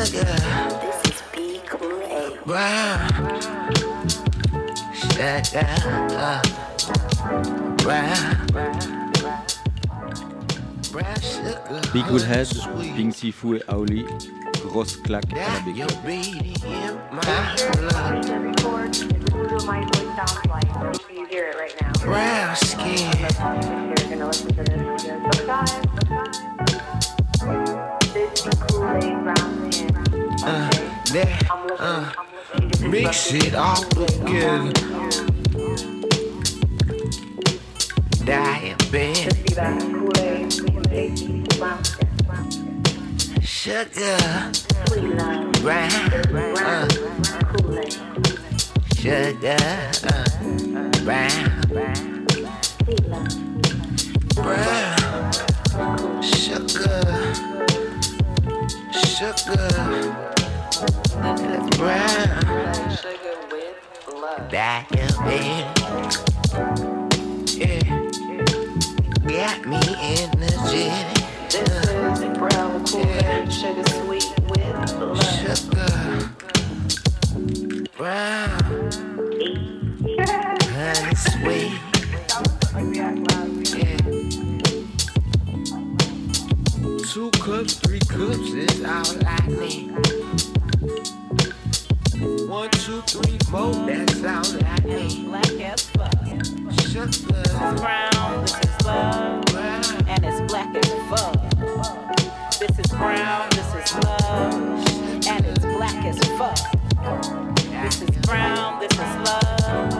Cool 0.00 0.08
Brown. 2.46 3.00
Uh. 11.68 11.82
Big 11.92 12.06
Cool 12.06 12.22
Head, 12.22 12.48
Pink 12.96 13.14
Siifu 13.14 13.56
et 13.56 13.62
Auli, 13.68 14.06
grosse 14.68 14.96
claque 14.96 15.34
à 15.34 15.36
la 15.36 15.60
Big. 15.66 15.84
Brown 22.06 22.56
skin. 22.56 23.10
Uh, 30.42 30.70
that, 31.12 31.46
uh, 31.78 32.12
mix 32.88 33.32
it 33.32 33.54
all 33.54 33.82
together. 33.82 34.72
These 38.24 38.86
brown. 38.90 39.28
Sugar. 43.42 44.52
Brown. 45.60 46.10
Uh, 46.56 46.88
sugar. 48.96 49.56
Uh, 50.04 50.24
brown. 51.04 51.60
Sweet 56.22 57.69
love. 59.00 59.36
Brown. 61.78 62.40
Sugar. 62.46 62.96
Sugar. 62.96 63.34
Brown. 64.18 64.48
Diabetes. 64.50 65.64
Yeah. 67.56 67.86
Got 69.26 69.58
me 69.66 69.80
energetic. 70.00 71.20
This 71.50 71.68
is 72.18 72.38
brown 72.38 72.84
Kool-Aid. 72.84 73.52
Sugar 73.52 73.88
sweet 73.88 74.28
with 74.48 74.92
love. 74.94 75.22
Sugar. 75.40 76.30
Brown. 77.96 78.60
Honey 80.72 81.14
sweet. 81.16 81.80
Two 87.10 87.28
cups, 87.32 87.74
three 87.74 87.98
cups 87.98 88.52
is 88.52 88.84
all 88.84 89.04
I 89.26 89.44
need. 89.48 89.90
One, 92.48 92.70
two, 92.70 93.00
three, 93.02 93.36
four, 93.50 93.72
that's 93.84 94.22
all 94.22 94.64
I 94.64 94.78
need. 94.84 95.26
Black 95.26 95.50
as 95.60 95.90
fuck. 95.90 96.14
Sugar. 96.86 97.10
Brown, 97.80 98.42
this 98.42 98.58
is 98.60 98.86
love, 98.86 99.44
Brown. 99.46 99.84
and 100.06 100.24
it's 100.24 100.52
black 100.52 100.72
as 100.76 100.88
fuck. 101.10 101.34
This 102.60 102.78
is 102.78 102.86
brown, 102.92 103.48
this 103.50 103.74
is 103.74 104.04
love, 104.04 105.26
and 105.26 105.46
it's 105.46 105.64
black 105.64 106.04
as 106.04 106.18
fuck. 106.38 106.58
This 107.82 108.02
is 108.02 108.16
brown, 108.18 108.78
this 108.78 108.92
is 108.92 109.16
love, 109.26 109.92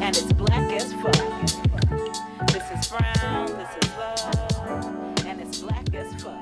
and 0.00 0.16
it's 0.16 0.32
black 0.32 0.72
as 0.72 0.92
fuck. 0.94 2.46
This 2.52 2.70
is 2.70 2.88
brown, 2.88 3.46
this 3.48 3.84
is 3.84 3.90
love, 3.98 5.26
and 5.26 5.40
it's 5.40 5.58
black 5.60 5.92
as 5.94 6.22
fuck. 6.22 6.41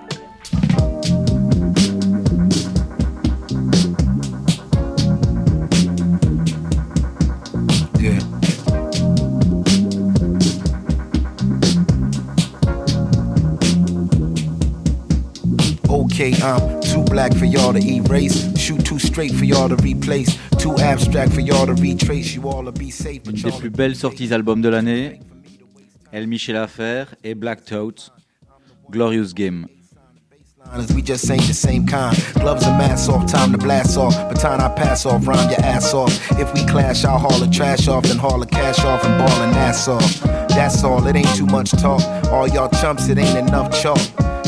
Okay, 16.20 16.36
I'm 16.42 16.82
too 16.82 17.02
black 17.04 17.34
for 17.34 17.46
y'all 17.46 17.72
to 17.72 17.80
erase. 17.80 18.54
Shoot 18.58 18.84
too 18.84 18.98
straight 18.98 19.32
for 19.32 19.46
y'all 19.46 19.70
to 19.70 19.76
replace. 19.76 20.36
Too 20.58 20.76
abstract 20.76 21.32
for 21.32 21.40
y'all 21.40 21.64
to 21.64 21.72
retrace. 21.72 22.34
You 22.34 22.46
all 22.46 22.66
to 22.66 22.72
be 22.72 22.90
safe, 22.90 23.22
Une 23.26 23.36
des 23.36 23.50
plus 23.50 23.70
belles 23.70 23.96
sorties 23.96 24.30
albums 24.30 24.60
de 24.60 24.68
l'année, 24.68 25.18
El 26.12 26.26
Michel 26.26 26.56
Affaire 26.56 27.06
et 27.24 27.32
Black 27.32 27.64
Totes, 27.64 28.10
Glorious 28.90 29.32
Game. 29.32 29.66
We 30.94 31.00
just 31.00 31.30
ain't 31.30 31.46
the 31.46 31.54
same 31.54 31.86
kind. 31.86 32.14
Gloves 32.34 32.66
and 32.66 32.76
masks 32.76 33.08
off, 33.08 33.26
time 33.26 33.52
to 33.52 33.58
blast 33.58 33.96
off. 33.96 34.14
Baton 34.28 34.60
I 34.60 34.68
pass 34.74 35.06
off, 35.06 35.26
rhyme 35.26 35.48
your 35.48 35.60
ass 35.62 35.94
off. 35.94 36.12
If 36.32 36.52
we 36.52 36.66
clash, 36.66 37.02
I'll 37.02 37.18
haul 37.18 37.38
the 37.40 37.48
trash 37.48 37.88
off, 37.88 38.04
then 38.04 38.18
haul 38.18 38.40
the 38.40 38.46
cash 38.46 38.84
off 38.84 39.02
and 39.04 39.16
ball 39.16 39.42
and 39.42 39.56
ass 39.56 39.88
off. 39.88 40.39
That's 40.50 40.84
all, 40.84 41.06
it 41.06 41.16
ain't 41.16 41.34
too 41.36 41.46
much 41.46 41.70
talk. 41.72 42.02
All 42.30 42.46
y'all 42.48 42.68
chumps, 42.80 43.08
it 43.08 43.18
ain't 43.18 43.38
enough 43.38 43.70
chalk. 43.80 43.98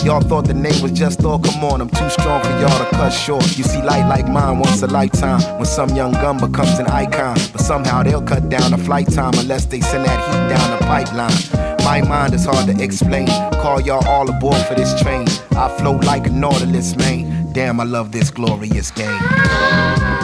Y'all 0.04 0.20
thought 0.20 0.46
the 0.46 0.54
name 0.54 0.82
was 0.82 0.90
just 0.90 1.24
all, 1.24 1.38
come 1.38 1.62
on, 1.64 1.80
I'm 1.80 1.88
too 1.88 2.10
strong 2.10 2.42
for 2.42 2.50
y'all 2.60 2.76
to 2.76 2.90
cut 2.90 3.10
short. 3.10 3.56
You 3.56 3.62
see, 3.62 3.80
light 3.82 4.08
like 4.08 4.26
mine 4.26 4.58
once 4.58 4.82
a 4.82 4.88
lifetime. 4.88 5.40
When 5.58 5.64
some 5.64 5.90
young 5.90 6.12
gun 6.12 6.38
becomes 6.38 6.78
an 6.80 6.86
icon. 6.88 7.36
But 7.52 7.60
somehow 7.60 8.02
they'll 8.02 8.22
cut 8.22 8.48
down 8.48 8.72
the 8.72 8.78
flight 8.78 9.12
time 9.12 9.34
unless 9.34 9.66
they 9.66 9.80
send 9.80 10.04
that 10.04 10.18
heat 10.26 10.56
down 10.56 10.78
the 10.78 10.84
pipeline. 10.86 11.84
My 11.84 12.00
mind 12.00 12.34
is 12.34 12.44
hard 12.44 12.66
to 12.66 12.82
explain. 12.82 13.28
Call 13.62 13.80
y'all 13.80 14.06
all 14.08 14.28
aboard 14.28 14.64
for 14.66 14.74
this 14.74 15.00
train. 15.02 15.26
I 15.52 15.68
float 15.78 16.04
like 16.04 16.26
a 16.26 16.30
nautilus, 16.30 16.96
man. 16.96 17.52
Damn, 17.52 17.78
I 17.80 17.84
love 17.84 18.10
this 18.10 18.30
glorious 18.30 18.90
game. 18.90 20.21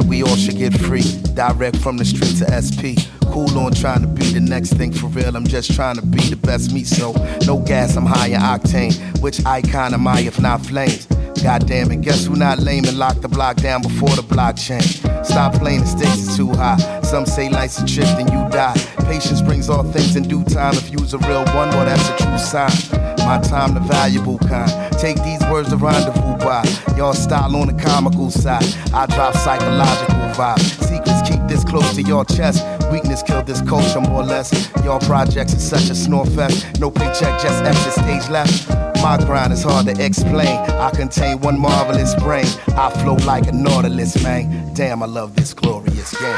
That 0.00 0.08
we 0.08 0.22
all 0.22 0.36
should 0.36 0.56
get 0.56 0.72
free. 0.80 1.02
Direct 1.34 1.76
from 1.76 1.96
the 1.96 2.04
street 2.04 2.36
to 2.38 2.46
SP. 2.48 2.96
Cool 3.32 3.58
on 3.58 3.72
trying 3.72 4.02
to 4.02 4.08
be 4.08 4.24
the 4.32 4.40
next 4.40 4.74
thing 4.74 4.92
for 4.92 5.06
real. 5.06 5.36
I'm 5.36 5.46
just 5.46 5.74
trying 5.74 5.96
to 5.96 6.02
be 6.02 6.20
the 6.20 6.36
best 6.36 6.72
me. 6.72 6.84
So 6.84 7.12
no 7.46 7.58
gas, 7.58 7.96
I'm 7.96 8.06
higher 8.06 8.38
octane. 8.38 8.94
Which 9.20 9.44
icon 9.44 9.94
am 9.94 10.06
I 10.06 10.20
if 10.20 10.40
not 10.40 10.64
flames? 10.64 11.06
God 11.42 11.66
damn 11.66 11.90
it, 11.90 12.02
guess 12.02 12.26
who 12.26 12.36
not 12.36 12.58
lame 12.58 12.84
and 12.84 12.98
lock 12.98 13.20
the 13.20 13.28
block 13.28 13.56
down 13.56 13.82
before 13.82 14.10
the 14.10 14.22
blockchain? 14.22 14.82
Stop 15.24 15.54
playing, 15.54 15.80
the 15.80 15.86
stakes 15.86 16.28
is 16.28 16.36
too 16.36 16.50
high. 16.50 17.00
Some 17.02 17.24
say 17.24 17.48
life's 17.48 17.78
a 17.78 17.86
trip, 17.86 18.06
then 18.18 18.28
you 18.28 18.48
die. 18.50 18.74
Patience 19.04 19.40
brings 19.40 19.70
all 19.70 19.84
things 19.84 20.16
in 20.16 20.24
due 20.28 20.44
time. 20.44 20.74
If 20.74 20.90
you's 20.90 21.14
a 21.14 21.18
real 21.18 21.44
one, 21.46 21.70
well, 21.70 21.86
that's 21.86 22.08
a 22.10 22.16
true 22.16 22.38
sign. 22.38 22.99
My 23.30 23.38
time, 23.38 23.74
the 23.74 23.80
valuable 23.80 24.38
kind. 24.38 24.68
Take 24.98 25.22
these 25.22 25.40
words 25.42 25.68
to 25.68 25.76
rendezvous 25.76 26.36
by. 26.38 26.64
Y'all 26.96 27.12
style 27.12 27.54
on 27.54 27.68
the 27.68 27.80
comical 27.80 28.28
side. 28.28 28.64
I 28.92 29.06
drop 29.06 29.34
psychological 29.34 30.16
vibes. 30.34 30.82
Secrets 30.82 31.30
keep 31.30 31.40
this 31.46 31.62
close 31.62 31.94
to 31.94 32.02
your 32.02 32.24
chest. 32.24 32.66
Weakness 32.90 33.22
killed 33.22 33.46
this 33.46 33.60
culture 33.60 34.00
more 34.00 34.22
or 34.22 34.24
less. 34.24 34.50
Y'all 34.82 34.98
projects 34.98 35.52
is 35.52 35.62
such 35.62 35.90
a 35.90 35.94
snore 35.94 36.26
fest. 36.26 36.80
No 36.80 36.90
paycheck, 36.90 37.40
just 37.40 37.62
extra 37.62 37.92
stage 37.92 38.28
left. 38.30 38.68
My 39.00 39.16
grind 39.16 39.52
is 39.52 39.62
hard 39.62 39.86
to 39.86 40.04
explain. 40.04 40.48
I 40.48 40.90
contain 40.90 41.38
one 41.38 41.56
marvelous 41.56 42.16
brain. 42.16 42.46
I 42.76 42.90
flow 43.00 43.14
like 43.14 43.46
a 43.46 43.52
nautilus, 43.52 44.20
man. 44.24 44.74
Damn, 44.74 45.04
I 45.04 45.06
love 45.06 45.36
this 45.36 45.54
glorious 45.54 46.20
game. 46.20 46.34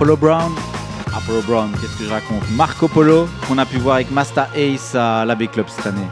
Apollo 0.00 0.16
Brown. 0.16 0.54
Apollo 1.14 1.42
Brown, 1.42 1.72
qu'est-ce 1.72 1.98
que 1.98 2.04
je 2.04 2.08
raconte? 2.08 2.50
Marco 2.52 2.88
Polo, 2.88 3.28
qu'on 3.46 3.58
a 3.58 3.66
pu 3.66 3.76
voir 3.76 3.96
avec 3.96 4.10
Masta 4.10 4.48
Ace 4.56 4.94
à 4.94 5.26
l'Abbey 5.26 5.46
Club 5.46 5.66
cette 5.68 5.88
année. 5.88 6.08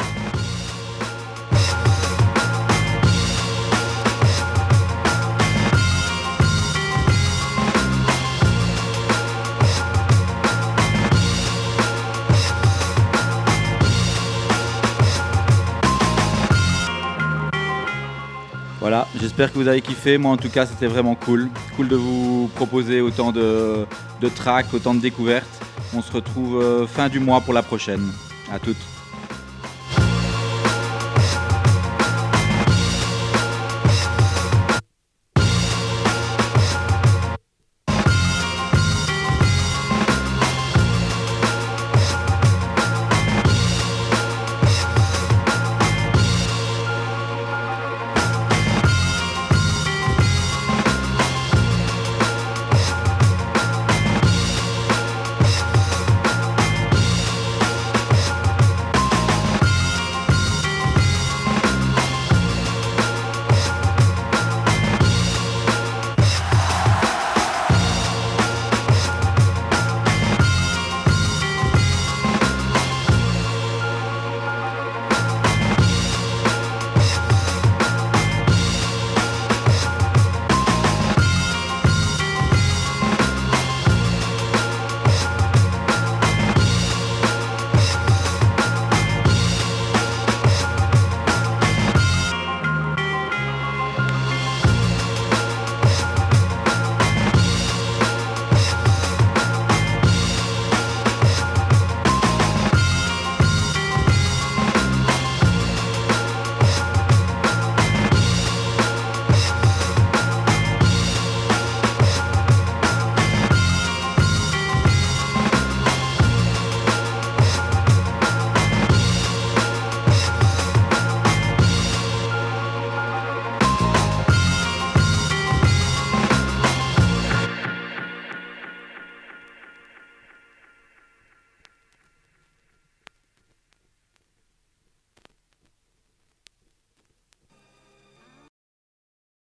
J'espère 19.38 19.54
que 19.54 19.58
vous 19.60 19.68
avez 19.68 19.80
kiffé. 19.80 20.18
Moi, 20.18 20.32
en 20.32 20.36
tout 20.36 20.48
cas, 20.48 20.66
c'était 20.66 20.88
vraiment 20.88 21.14
cool. 21.14 21.48
Cool 21.76 21.86
de 21.86 21.94
vous 21.94 22.50
proposer 22.56 23.00
autant 23.00 23.30
de, 23.30 23.86
de 24.20 24.28
tracks, 24.28 24.66
autant 24.74 24.94
de 24.94 25.00
découvertes. 25.00 25.46
On 25.94 26.02
se 26.02 26.10
retrouve 26.10 26.60
euh, 26.60 26.88
fin 26.88 27.08
du 27.08 27.20
mois 27.20 27.40
pour 27.40 27.54
la 27.54 27.62
prochaine. 27.62 28.02
À 28.52 28.58
toutes. 28.58 28.97